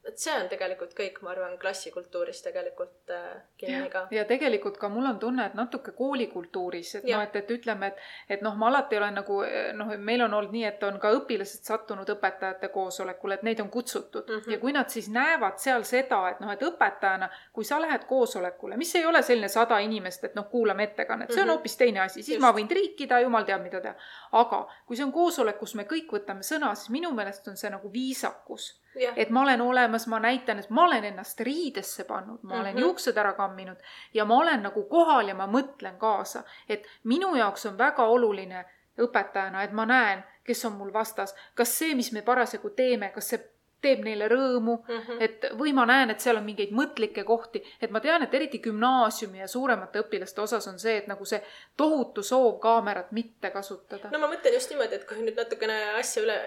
et 0.07 0.17
see 0.17 0.33
on 0.33 0.47
tegelikult 0.49 0.95
kõik, 0.97 1.19
ma 1.21 1.31
arvan, 1.35 1.53
klassikultuuris 1.61 2.41
tegelikult 2.41 3.11
äh, 3.13 3.41
kinni 3.57 3.89
ka. 3.93 4.07
ja 4.11 4.23
tegelikult 4.25 4.79
ka 4.81 4.89
mul 4.89 5.05
on 5.05 5.19
tunne, 5.21 5.45
et 5.45 5.57
natuke 5.57 5.93
koolikultuuris, 5.97 6.95
et 6.99 7.05
noh, 7.05 7.21
et, 7.21 7.35
et 7.37 7.51
ütleme, 7.53 7.91
et, 7.91 8.01
et 8.35 8.41
noh, 8.41 8.55
ma 8.57 8.71
alati 8.71 8.97
olen 8.97 9.19
nagu 9.21 9.37
noh, 9.77 9.93
meil 10.01 10.25
on 10.25 10.33
olnud 10.39 10.55
nii, 10.55 10.65
et 10.71 10.83
on 10.87 10.97
ka 11.01 11.11
õpilased 11.19 11.69
sattunud 11.69 12.09
õpetajate 12.15 12.71
koosolekule, 12.73 13.37
et 13.37 13.45
neid 13.45 13.61
on 13.61 13.69
kutsutud 13.69 14.25
mm 14.25 14.39
-hmm. 14.39 14.55
ja 14.55 14.59
kui 14.63 14.73
nad 14.73 14.89
siis 14.89 15.09
näevad 15.13 15.61
seal 15.61 15.85
seda, 15.87 16.23
et 16.31 16.41
noh, 16.41 16.51
et 16.51 16.65
õpetajana, 16.65 17.29
kui 17.53 17.63
sa 17.63 17.81
lähed 17.81 18.05
koosolekule, 18.09 18.77
mis 18.77 18.95
ei 18.95 19.05
ole 19.05 19.21
selline 19.21 19.47
sada 19.47 19.79
inimest, 19.79 20.23
et 20.23 20.35
noh, 20.35 20.49
kuulame 20.49 20.83
ettekannet, 20.83 21.31
see 21.31 21.41
on 21.41 21.47
mm 21.47 21.49
-hmm. 21.49 21.57
hoopis 21.57 21.77
teine 21.77 21.99
asi, 21.99 22.23
siis 22.23 22.35
Just. 22.35 22.41
ma 22.41 22.51
võin 22.51 22.67
triikida, 22.67 23.19
jumal 23.19 23.43
teab, 23.43 23.61
mida 23.61 23.81
teha. 23.81 23.95
aga 24.31 24.67
kui 24.85 24.95
see 24.95 25.05
on 25.05 25.11
koosolek, 25.11 25.57
kus 25.59 25.75
me 25.75 25.83
kõik 25.83 26.11
võtame 26.11 26.41
sõna, 26.41 26.75
siis 26.75 26.89
minu 26.89 27.11
meelest 27.11 27.47
on 27.47 27.57
see 27.57 27.69
nagu 27.69 27.93
viisakus 27.93 28.81
et 29.15 29.29
ma 29.29 29.41
olen 29.41 29.61
olemas, 29.61 30.07
ma 30.07 30.19
näitan, 30.19 30.59
et 30.59 30.69
ma 30.69 30.83
olen 30.83 31.03
ennast 31.03 31.39
riidesse 31.39 32.03
pannud, 32.03 32.39
ma 32.43 32.53
olen 32.53 32.73
mm 32.73 32.77
-hmm. 32.77 32.81
juuksed 32.81 33.17
ära 33.17 33.33
kamminud 33.33 33.77
ja 34.13 34.25
ma 34.25 34.35
olen 34.35 34.63
nagu 34.63 34.83
kohal 34.83 35.27
ja 35.27 35.35
ma 35.35 35.47
mõtlen 35.47 35.97
kaasa, 35.97 36.43
et 36.69 36.87
minu 37.03 37.35
jaoks 37.35 37.65
on 37.65 37.77
väga 37.77 38.03
oluline 38.03 38.65
õpetajana, 38.99 39.63
et 39.63 39.71
ma 39.71 39.85
näen, 39.85 40.23
kes 40.43 40.65
on 40.65 40.73
mul 40.73 40.93
vastas, 40.93 41.35
kas 41.55 41.77
see, 41.79 41.95
mis 41.95 42.11
me 42.11 42.21
parasjagu 42.21 42.69
teeme, 42.69 43.09
kas 43.09 43.29
see 43.29 43.39
teeb 43.81 44.03
neile 44.05 44.27
rõõmu 44.29 44.75
mm, 44.77 44.99
-hmm. 44.99 45.21
et 45.25 45.45
või 45.57 45.73
ma 45.73 45.85
näen, 45.89 46.13
et 46.13 46.23
seal 46.23 46.37
on 46.37 46.45
mingeid 46.45 46.71
mõtlikke 46.75 47.23
kohti, 47.25 47.63
et 47.81 47.91
ma 47.91 47.99
tean, 47.99 48.23
et 48.23 48.33
eriti 48.33 48.59
gümnaasiumi 48.63 49.41
ja 49.41 49.47
suuremate 49.47 50.03
õpilaste 50.03 50.41
osas 50.41 50.67
on 50.67 50.79
see, 50.79 50.97
et 51.01 51.07
nagu 51.09 51.25
see 51.25 51.41
tohutu 51.77 52.23
soov 52.23 52.59
kaamerat 52.61 53.11
mitte 53.11 53.49
kasutada. 53.49 54.11
no 54.11 54.19
ma 54.19 54.29
mõtlen 54.31 54.53
just 54.53 54.69
niimoodi, 54.69 54.99
et 54.99 55.07
kui 55.09 55.17
nüüd 55.21 55.37
natukene 55.37 55.79
asja 55.97 56.23
üle, 56.23 56.37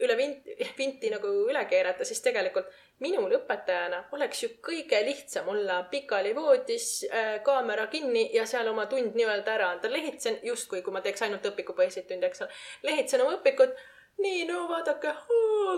üle 0.00 0.16
vinti, 0.16 0.58
vinti 0.78 1.10
nagu 1.10 1.32
üle 1.48 1.64
keerata, 1.70 2.04
siis 2.04 2.20
tegelikult 2.20 2.68
minul 3.00 3.32
õpetajana 3.40 4.04
oleks 4.16 4.42
ju 4.42 4.52
kõige 4.68 5.00
lihtsam 5.04 5.48
olla 5.52 5.82
pikali 5.90 6.34
voodis 6.36 7.06
äh,, 7.10 7.42
kaamera 7.44 7.86
kinni 7.92 8.28
ja 8.34 8.46
seal 8.46 8.68
oma 8.68 8.86
tund 8.86 9.16
nii-öelda 9.16 9.52
ära 9.52 9.70
anda. 9.74 9.92
lehitsen 9.92 10.40
justkui, 10.42 10.82
kui 10.82 10.92
ma 10.92 11.00
teeks 11.00 11.22
ainult 11.22 11.44
õpikupõhiseid 11.52 12.08
tunde, 12.08 12.26
eks 12.26 12.44
ole. 12.44 12.50
lehitsen 12.82 13.24
oma 13.24 13.36
õpikut 13.40 13.76
nii, 14.22 14.44
no 14.48 14.64
vaadake, 14.68 15.12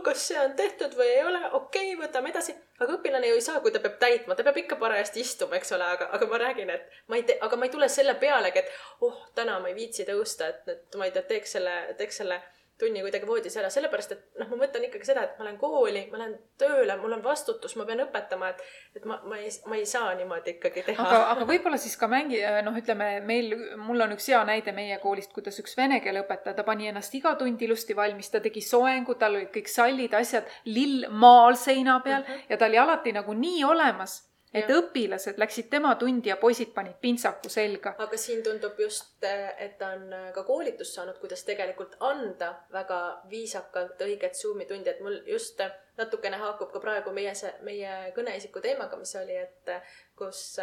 kas 0.07 0.27
see 0.29 0.39
on 0.41 0.53
tehtud 0.59 0.95
või 0.99 1.09
ei 1.11 1.25
ole, 1.27 1.41
okei 1.59 1.95
okay,, 1.95 1.97
võtame 2.03 2.31
edasi. 2.33 2.55
aga 2.79 2.95
õpilane 2.95 3.31
ju 3.31 3.39
ei 3.39 3.45
saa, 3.45 3.61
kui 3.65 3.73
ta 3.75 3.81
peab 3.83 3.97
täitma, 4.03 4.37
ta 4.39 4.47
peab 4.47 4.61
ikka 4.63 4.79
parajasti 4.79 5.25
istuma, 5.25 5.59
eks 5.59 5.75
ole, 5.75 5.89
aga, 5.97 6.11
aga 6.15 6.29
ma 6.31 6.39
räägin, 6.45 6.71
et 6.71 7.01
ma 7.11 7.19
ei 7.19 7.27
tee, 7.27 7.39
aga 7.43 7.59
ma 7.59 7.67
ei 7.67 7.75
tule 7.75 7.89
selle 7.91 8.15
pealegi, 8.21 8.63
et 8.63 9.03
oh, 9.07 9.19
täna 9.35 9.59
ma 9.63 9.73
ei 9.73 9.77
viitsi 9.79 10.07
tõusta, 10.09 10.53
et, 10.55 10.71
et 10.77 11.01
ma 11.01 11.09
ei 11.09 11.15
tea, 11.17 11.27
teeks 11.33 11.59
selle, 11.59 11.75
teeks 11.99 12.23
selle 12.23 12.39
tunni 12.79 13.03
kuidagi 13.03 13.27
voodis 13.27 13.57
ära, 13.59 13.71
sellepärast 13.73 14.13
et 14.15 14.39
noh, 14.39 14.49
ma 14.53 14.61
mõtlen 14.61 14.85
ikkagi 14.87 15.09
seda, 15.09 15.25
et 15.27 15.39
ma 15.39 15.47
lähen 15.49 15.59
kooli, 15.59 16.05
ma 16.13 16.21
lähen 16.21 16.37
tööle, 16.61 16.95
mul 17.01 17.17
on 17.17 17.25
vastutus, 17.25 17.75
ma 17.79 17.87
pean 17.89 18.05
õpetama, 18.05 18.53
et, 18.53 18.63
et 19.01 19.09
ma, 19.09 19.19
ma 19.27 19.41
ei, 19.41 19.51
ma 19.71 19.79
ei 19.81 19.87
saa 19.89 20.13
niimoodi 20.19 20.55
ikkagi 20.57 20.85
teha. 20.87 21.07
aga, 21.07 21.25
aga 21.35 21.49
võib-olla 21.49 21.81
siis 21.83 21.99
ka 21.99 22.11
mängi, 22.11 22.39
noh, 22.67 22.79
ütleme 22.79 23.11
meil, 23.27 23.51
mul 23.83 24.07
on 24.07 24.15
üks 24.15 24.31
hea 24.31 24.45
näide 24.47 24.75
meie 24.77 25.01
koolist, 25.03 25.35
kuidas 25.35 25.59
üks 25.63 25.75
vene 25.79 25.99
keele 26.05 26.23
õpetaja, 26.23 26.55
ta 26.59 26.67
pani 26.67 26.91
ennast 26.93 27.15
iga 27.19 27.35
tund 27.41 27.63
ilusti 27.67 27.99
valmis, 27.99 28.31
ta 28.31 28.43
tegi 28.45 28.63
soengu, 28.63 29.19
tal 29.19 29.41
olid 29.41 29.51
kõik 29.55 29.71
sallid, 29.73 30.15
asjad, 30.15 30.47
lill 30.71 31.09
maal 31.11 31.59
seina 31.59 31.99
peal 32.05 32.23
mm 32.23 32.31
-hmm. 32.31 32.51
ja 32.53 32.57
ta 32.57 32.71
oli 32.71 32.79
alati 32.79 33.13
nagu 33.17 33.35
nii 33.35 33.65
olemas 33.65 34.21
et 34.59 34.73
õpilased 34.75 35.39
läksid 35.41 35.69
tema 35.71 35.95
tundi 36.01 36.33
ja 36.33 36.37
poisid 36.41 36.73
panid 36.75 36.99
pintsaku 37.01 37.51
selga. 37.53 37.95
aga 37.99 38.21
siin 38.21 38.43
tundub 38.43 38.79
just, 38.81 39.17
et 39.25 39.79
ta 39.79 39.93
on 39.97 40.13
ka 40.35 40.45
koolitust 40.45 40.99
saanud, 40.99 41.19
kuidas 41.23 41.45
tegelikult 41.49 41.97
anda 42.01 42.53
väga 42.73 43.01
viisakalt 43.31 44.01
õiget 44.09 44.39
Zoomi 44.39 44.67
tundi, 44.67 44.91
et 44.91 45.01
mul 45.05 45.21
just 45.27 45.61
natukene 45.99 46.39
haakub 46.39 46.73
ka 46.73 46.81
praegu 46.81 47.13
meie 47.15 47.35
see, 47.35 47.53
meie 47.67 48.13
kõneisiku 48.17 48.63
teemaga, 48.65 48.97
mis 49.01 49.15
oli, 49.19 49.37
et 49.37 49.75
kus 50.19 50.61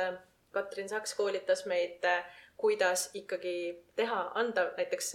Katrin 0.55 0.89
Saks 0.89 1.15
koolitas 1.15 1.65
meid, 1.67 2.05
kuidas 2.57 3.09
ikkagi 3.13 3.57
teha, 3.95 4.21
anda 4.39 4.69
näiteks 4.77 5.11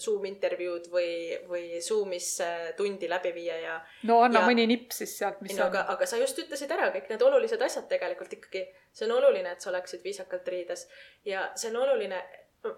Zoom 0.00 0.24
intervjuud 0.28 0.86
või, 0.92 1.08
või 1.48 1.80
Zoomis 1.82 2.28
tundi 2.76 3.08
läbi 3.10 3.32
viia 3.34 3.56
ja. 3.58 3.74
no 4.08 4.20
anna 4.22 4.44
ja, 4.44 4.48
mõni 4.50 4.66
nipp 4.70 4.94
siis 4.94 5.16
sealt, 5.18 5.40
mis 5.42 5.56
no, 5.56 5.64
on. 5.64 5.72
aga, 5.72 5.84
aga 5.94 6.06
sa 6.06 6.20
just 6.20 6.38
ütlesid 6.38 6.70
ära 6.74 6.92
kõik 6.94 7.10
need 7.10 7.26
olulised 7.26 7.62
asjad 7.62 7.88
tegelikult 7.90 8.32
ikkagi. 8.38 8.64
see 8.92 9.08
on 9.08 9.16
oluline, 9.18 9.52
et 9.56 9.64
sa 9.64 9.72
oleksid 9.72 10.04
viisakalt 10.06 10.48
riides 10.48 10.86
ja 11.26 11.48
see 11.58 11.72
on 11.72 11.82
oluline, 11.82 12.22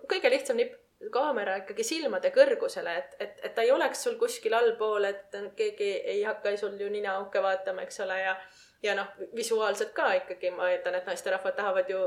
kõige 0.08 0.32
lihtsam 0.32 0.60
nipp, 0.60 0.78
kaamera 1.12 1.58
ikkagi 1.60 1.84
silmade 1.84 2.30
kõrgusele, 2.32 2.94
et, 2.96 3.16
et, 3.20 3.40
et 3.44 3.54
ta 3.54 3.64
ei 3.66 3.72
oleks 3.74 4.06
sul 4.06 4.16
kuskil 4.20 4.56
allpool, 4.56 5.04
et 5.04 5.36
keegi 5.58 5.90
ei 6.14 6.22
hakka 6.24 6.54
sul 6.56 6.78
ju 6.80 6.88
ninaauke 6.92 7.42
vaatama, 7.44 7.84
eks 7.84 8.00
ole, 8.06 8.16
ja 8.22 8.36
ja 8.82 8.94
noh, 8.94 9.08
visuaalselt 9.36 9.92
ka 9.96 10.10
ikkagi 10.20 10.50
ma 10.54 10.70
eeldan, 10.70 10.98
et 10.98 11.06
naisterahvad 11.08 11.56
tahavad 11.56 11.88
ju 11.90 12.00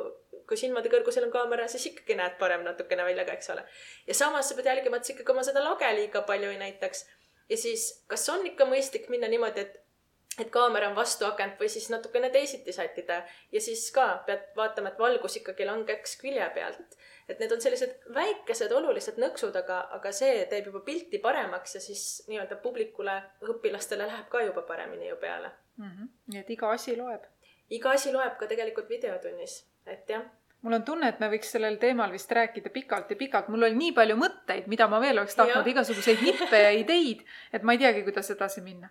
kui 0.49 0.57
silmade 0.57 0.89
kõrgusel 0.89 1.27
on 1.27 1.33
kaamera, 1.33 1.67
siis 1.69 1.85
ikkagi 1.91 2.17
näed 2.17 2.39
parem 2.41 2.63
natukene 2.65 3.05
välja 3.05 3.25
ka, 3.27 3.35
eks 3.38 3.51
ole. 3.53 3.65
ja 4.07 4.15
samas 4.17 4.49
sa 4.49 4.57
pead 4.57 4.71
jälgima, 4.71 4.97
et 4.97 5.05
sa 5.05 5.13
ikkagi 5.13 5.35
oma 5.35 5.45
seda 5.45 5.63
lage 5.63 5.91
liiga 5.97 6.23
palju 6.29 6.49
ei 6.53 6.57
näitaks. 6.62 7.05
ja 7.49 7.57
siis, 7.57 7.91
kas 8.07 8.25
on 8.33 8.47
ikka 8.49 8.65
mõistlik 8.69 9.07
minna 9.13 9.29
niimoodi, 9.31 9.67
et, 9.67 9.77
et 10.41 10.49
kaamera 10.53 10.89
on 10.89 10.97
vastu 10.97 11.27
akent 11.29 11.62
või 11.62 11.69
siis 11.69 11.89
natukene 11.93 12.31
teisiti 12.33 12.73
sättida 12.73 13.21
ja 13.51 13.62
siis 13.62 13.85
ka 13.95 14.07
pead 14.25 14.49
vaatama, 14.57 14.93
et 14.93 14.99
valgus 15.05 15.38
ikkagi 15.41 15.69
langeks 15.69 16.17
külje 16.21 16.49
pealt. 16.55 16.99
et 17.29 17.39
need 17.39 17.51
on 17.53 17.62
sellised 17.62 18.12
väikesed 18.13 18.71
olulised 18.73 19.21
nõksud, 19.21 19.55
aga, 19.63 19.81
aga 19.97 20.12
see 20.12 20.45
teeb 20.49 20.71
juba 20.71 20.81
pilti 20.85 21.19
paremaks 21.21 21.75
ja 21.75 21.81
siis 21.81 22.05
nii-öelda 22.27 22.57
publikule, 22.63 23.21
õpilastele 23.45 24.07
läheb 24.09 24.29
ka 24.29 24.41
juba 24.41 24.65
paremini 24.65 25.12
ju 25.12 25.17
peale 25.17 25.51
mm. 25.77 25.91
-hmm. 25.91 26.15
nii 26.33 26.39
et 26.39 26.49
iga 26.57 26.71
asi 26.73 26.97
loeb 26.97 27.29
iga 27.69 27.93
asi 27.93 28.12
loeb 28.13 28.38
ka 28.39 28.47
tegelikult 28.49 28.89
videotunnis, 28.89 29.59
et 29.87 30.09
jah 30.09 30.25
mul 30.61 30.73
on 30.73 30.83
tunne, 30.83 31.09
et 31.09 31.19
me 31.21 31.29
võiks 31.31 31.51
sellel 31.55 31.77
teemal 31.79 32.11
vist 32.11 32.31
rääkida 32.35 32.71
pikalt 32.73 33.11
ja 33.13 33.17
pikalt, 33.19 33.47
mul 33.51 33.63
oli 33.67 33.77
nii 33.79 33.91
palju 33.95 34.15
mõtteid, 34.19 34.67
mida 34.71 34.87
ma 34.91 34.99
veel 34.99 35.17
oleks 35.21 35.37
tahtnud, 35.39 35.67
igasuguseid 35.71 36.23
nippe 36.25 36.63
ja 36.63 36.71
ideid, 36.75 37.21
et 37.53 37.63
ma 37.63 37.75
ei 37.75 37.83
teagi, 37.83 38.03
kuidas 38.07 38.31
edasi 38.35 38.63
minna. 38.65 38.89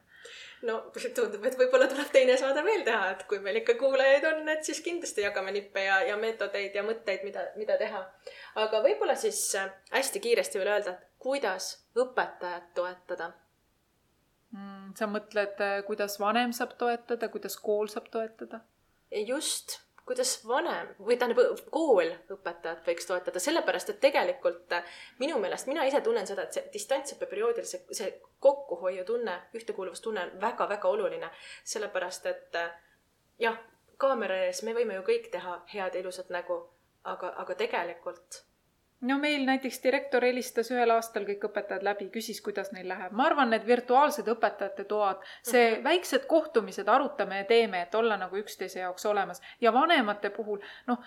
no 0.68 0.78
tundub, 0.94 1.44
et 1.46 1.58
võib-olla 1.58 1.86
tuleb 1.90 2.08
teine 2.12 2.36
saade 2.40 2.64
veel 2.64 2.84
teha, 2.86 3.10
et 3.14 3.26
kui 3.30 3.38
meil 3.44 3.60
ikka 3.60 3.76
kuulajaid 3.80 4.24
on, 4.30 4.48
et 4.48 4.64
siis 4.64 4.80
kindlasti 4.84 5.22
jagame 5.26 5.52
nippe 5.54 5.84
ja, 5.84 6.00
ja 6.08 6.16
meetodeid 6.16 6.74
ja 6.74 6.82
mõtteid, 6.86 7.26
mida, 7.28 7.44
mida 7.60 7.76
teha. 7.78 8.00
aga 8.64 8.80
võib-olla 8.86 9.18
siis 9.18 9.42
äh, 9.60 9.68
hästi 9.92 10.24
kiiresti 10.24 10.62
veel 10.62 10.72
öelda, 10.72 10.96
et 10.96 11.20
kuidas 11.20 11.68
õpetajat 11.98 12.72
toetada 12.74 13.28
mm,? 14.56 14.96
sa 14.96 15.10
mõtled, 15.10 15.60
äh, 15.60 15.76
kuidas 15.86 16.16
vanem 16.22 16.56
saab 16.56 16.78
toetada, 16.80 17.28
kuidas 17.28 17.60
kool 17.60 17.92
saab 17.92 18.08
toetada? 18.14 18.64
just 19.12 19.78
kuidas 20.08 20.32
vanem 20.48 20.90
või 21.04 21.18
tähendab, 21.20 21.60
kool 21.74 22.10
õpetajat 22.32 22.86
võiks 22.86 23.08
toetada, 23.08 23.42
sellepärast 23.42 23.92
et 23.92 24.00
tegelikult 24.00 24.72
äh, 24.72 24.98
minu 25.20 25.38
meelest, 25.42 25.68
mina 25.68 25.84
ise 25.88 26.00
tunnen 26.04 26.26
seda, 26.26 26.46
et 26.46 26.56
see 26.56 26.64
distantsõppe 26.72 27.28
perioodil 27.28 27.68
see, 27.68 27.82
see 27.92 28.10
kokkuhoiutunne, 28.44 29.36
ühtekuuluvustunne 29.60 30.24
on 30.24 30.34
väga-väga 30.40 30.88
oluline. 30.88 31.30
sellepärast 31.64 32.26
et 32.26 32.56
äh, 32.56 32.72
jah, 33.38 33.60
kaamera 34.00 34.42
ees 34.48 34.62
me 34.64 34.74
võime 34.74 34.98
ju 34.98 35.06
kõik 35.06 35.30
teha 35.32 35.60
head 35.74 35.94
ja 35.94 36.00
ilusat 36.00 36.30
nägu, 36.34 36.62
aga, 37.04 37.34
aga 37.44 37.54
tegelikult 37.54 38.42
no 39.00 39.18
meil 39.18 39.44
näiteks 39.46 39.78
direktor 39.82 40.24
helistas 40.26 40.70
ühel 40.74 40.90
aastal 40.90 41.26
kõik 41.28 41.44
õpetajad 41.48 41.84
läbi, 41.86 42.08
küsis, 42.14 42.40
kuidas 42.42 42.72
neil 42.74 42.88
läheb. 42.90 43.12
ma 43.12 43.28
arvan, 43.28 43.50
need 43.54 43.66
virtuaalsed 43.66 44.26
õpetajate 44.34 44.84
toad, 44.90 45.22
see 45.42 45.70
-hmm. 45.70 45.84
väiksed 45.84 46.26
kohtumised, 46.26 46.88
arutame 46.88 47.38
ja 47.42 47.44
teeme, 47.44 47.82
et 47.82 47.94
olla 47.94 48.16
nagu 48.16 48.36
üksteise 48.36 48.80
jaoks 48.80 49.06
olemas. 49.06 49.42
ja 49.60 49.72
vanemate 49.72 50.30
puhul, 50.30 50.58
noh, 50.86 50.98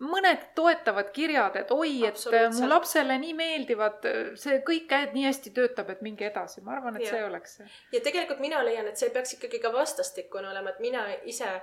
mõned 0.00 0.48
toetavad 0.54 1.10
kirjad, 1.10 1.56
et 1.56 1.70
oi, 1.70 2.06
et 2.06 2.24
mu 2.60 2.68
lapsele 2.68 3.18
nii 3.18 3.34
meeldivad, 3.34 4.08
see 4.34 4.62
kõik 4.66 4.88
käed 4.88 5.14
nii 5.14 5.26
hästi 5.26 5.50
töötab, 5.50 5.90
et 5.90 6.02
minge 6.02 6.26
edasi. 6.26 6.60
ma 6.60 6.72
arvan, 6.72 6.96
et 6.96 7.02
ja. 7.02 7.10
see 7.10 7.24
oleks 7.24 7.56
see. 7.56 7.68
ja 7.92 8.00
tegelikult 8.00 8.40
mina 8.40 8.64
leian, 8.64 8.86
et 8.86 8.96
see 8.96 9.10
peaks 9.10 9.34
ikkagi 9.38 9.58
ka 9.58 9.72
vastastikune 9.72 10.48
olema, 10.48 10.70
et 10.70 10.80
mina 10.80 11.06
ise 11.24 11.60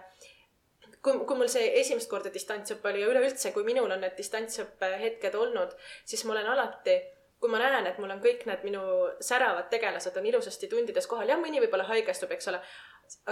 kui, 1.04 1.20
kui 1.28 1.40
mul 1.40 1.52
see 1.52 1.74
esimest 1.82 2.10
korda 2.12 2.32
distantsõpe 2.34 2.92
oli 2.92 3.04
ja 3.04 3.10
üleüldse, 3.12 3.52
kui 3.56 3.66
minul 3.68 3.92
on 3.92 4.02
need 4.04 4.16
distantsõppe 4.18 4.94
hetked 5.02 5.36
olnud, 5.36 5.76
siis 6.06 6.24
ma 6.26 6.38
olen 6.38 6.48
alati, 6.54 6.96
kui 7.44 7.52
ma 7.52 7.60
näen, 7.60 7.90
et 7.90 8.00
mul 8.00 8.14
on 8.14 8.24
kõik 8.24 8.46
need 8.48 8.64
minu 8.64 8.84
säravad 9.24 9.68
tegelased 9.74 10.16
on 10.20 10.30
ilusasti 10.30 10.72
tundides 10.72 11.10
kohal, 11.12 11.28
jah, 11.28 11.42
mõni 11.42 11.60
võib-olla 11.64 11.90
haigestub, 11.90 12.32
eks 12.32 12.48
ole, 12.54 12.62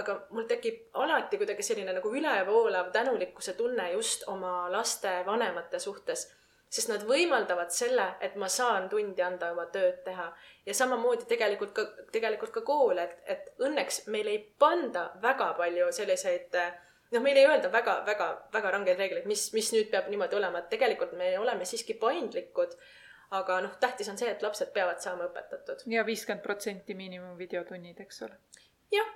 aga 0.02 0.18
mul 0.36 0.44
tekib 0.50 0.92
alati 1.00 1.40
kuidagi 1.40 1.64
selline 1.64 1.96
nagu 1.96 2.12
ülevoolav 2.12 2.92
tänulikkuse 2.92 3.56
tunne 3.56 3.88
just 3.94 4.28
oma 4.28 4.68
laste 4.72 5.22
vanemate 5.26 5.80
suhtes 5.80 6.28
sest 6.72 6.88
nad 6.88 7.02
võimaldavad 7.04 7.68
selle, 7.74 8.06
et 8.24 8.36
ma 8.40 8.48
saan 8.48 8.86
tundi 8.88 9.20
anda 9.20 9.50
oma 9.52 9.66
tööd 9.74 9.98
teha. 10.06 10.30
ja 10.66 10.74
samamoodi 10.74 11.26
tegelikult 11.28 11.74
ka, 11.76 11.84
tegelikult 12.12 12.52
ka 12.54 12.62
kool, 12.64 12.96
et, 12.98 13.18
et 13.26 13.50
õnneks 13.60 14.06
meil 14.12 14.30
ei 14.32 14.38
panda 14.58 15.10
väga 15.22 15.50
palju 15.58 15.90
selliseid 15.92 16.56
äh, 16.56 16.72
noh, 17.12 17.22
meile 17.24 17.42
ei 17.42 17.48
öelda 17.48 17.70
väga, 17.72 17.96
väga, 18.06 18.28
väga 18.52 18.74
rangeid 18.76 19.00
reegleid, 19.00 19.28
mis, 19.30 19.46
mis 19.56 19.70
nüüd 19.74 19.90
peab 19.92 20.10
niimoodi 20.12 20.38
olema, 20.38 20.62
et 20.62 20.70
tegelikult 20.72 21.14
me 21.18 21.32
oleme 21.38 21.68
siiski 21.68 21.98
paindlikud. 22.00 22.76
aga 23.32 23.62
noh, 23.64 23.72
tähtis 23.80 24.10
on 24.12 24.18
see, 24.20 24.28
et 24.28 24.42
lapsed 24.44 24.74
peavad 24.74 25.00
saama 25.00 25.30
õpetatud. 25.30 25.86
ja 25.92 26.06
viiskümmend 26.06 26.44
protsenti 26.44 26.94
miinimumvideotunnid, 26.94 28.00
eks 28.00 28.22
ole. 28.28 28.38
jah. 28.92 29.10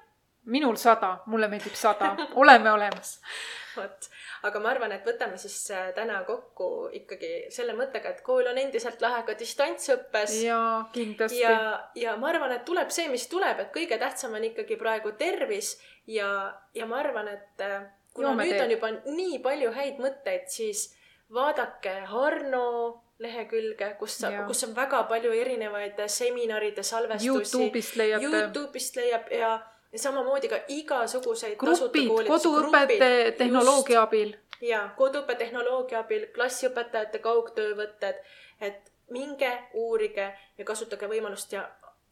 minul 0.45 0.77
sada, 0.81 1.19
mulle 1.27 1.49
meeldib 1.53 1.75
sada, 1.75 2.15
oleme 2.35 2.73
olemas 2.73 3.19
vot, 3.77 4.09
aga 4.49 4.61
ma 4.63 4.71
arvan, 4.73 4.95
et 4.97 5.07
võtame 5.07 5.39
siis 5.41 5.57
äh, 5.75 5.91
täna 5.97 6.23
kokku 6.29 6.89
ikkagi 6.97 7.51
selle 7.55 7.77
mõttega, 7.79 8.13
et 8.15 8.23
kool 8.27 8.49
on 8.51 8.59
endiselt 8.61 9.03
lahe 9.05 9.23
ka 9.27 9.37
distantsõppes. 9.39 10.39
jaa, 10.47 10.87
kindlasti. 10.95 11.43
ja, 11.43 11.59
ja 11.99 12.17
ma 12.21 12.31
arvan, 12.33 12.57
et 12.57 12.65
tuleb 12.69 12.93
see, 12.95 13.09
mis 13.13 13.29
tuleb, 13.33 13.61
et 13.67 13.73
kõige 13.75 13.99
tähtsam 14.01 14.37
on 14.39 14.49
ikkagi 14.51 14.79
praegu 14.81 15.13
tervis 15.19 15.77
ja, 16.07 16.29
ja 16.75 16.87
ma 16.87 17.01
arvan, 17.03 17.29
et 17.29 17.61
äh, 17.61 17.83
kuna 18.15 18.29
Joome 18.29 18.45
nüüd 18.45 18.57
teed. 18.57 18.65
on 18.65 18.71
juba 18.77 18.93
nii 19.17 19.39
palju 19.45 19.73
häid 19.73 20.01
mõtteid, 20.03 20.49
siis 20.53 20.89
vaadake 21.35 22.01
Harno 22.11 23.03
lehekülge, 23.19 23.95
kus 23.99 24.21
kus 24.47 24.65
on 24.65 24.75
väga 24.77 25.03
palju 25.11 25.33
erinevaid 25.33 26.03
seminaride 26.07 26.83
salvestusi. 26.83 27.57
Youtube'ist 27.57 27.97
leiab. 27.97 28.23
Youtube'ist 28.23 29.01
leiab 29.01 29.33
ja 29.33 29.55
ja 29.93 29.99
samamoodi 29.99 30.49
ka 30.49 30.59
igasuguseid 30.69 31.57
grupid, 31.57 32.11
koduõpet 32.29 32.99
tehnoloogia 33.39 34.03
abil. 34.03 34.35
ja 34.61 34.83
koduõppe 34.97 35.35
tehnoloogia 35.35 36.03
abil, 36.03 36.27
klassiõpetajate 36.35 37.21
kaugtöövõtted, 37.25 38.21
et 38.61 38.93
minge 39.11 39.53
uurige 39.75 40.27
ja 40.59 40.65
kasutage 40.65 41.09
võimalust 41.09 41.53
ja 41.53 41.63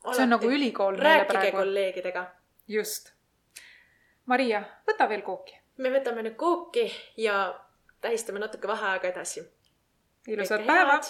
alati 0.04 0.16
see 0.16 0.26
on 0.28 0.34
nagu 0.36 0.50
ülikool 0.50 0.96
meile 0.96 1.24
praegu. 1.24 1.34
rääkige 1.34 1.56
kolleegidega. 1.56 2.24
just. 2.68 3.13
Maria, 4.26 4.62
võta 4.86 5.08
veel 5.08 5.22
kooki. 5.22 5.58
me 5.76 5.90
võtame 5.90 6.22
nüüd 6.22 6.36
kooki 6.36 6.86
ja 7.16 7.54
tähistame 8.00 8.38
natuke 8.38 8.68
vaheaega 8.68 9.08
edasi. 9.08 9.44
ilusat 10.26 10.66
päeva 10.66 11.00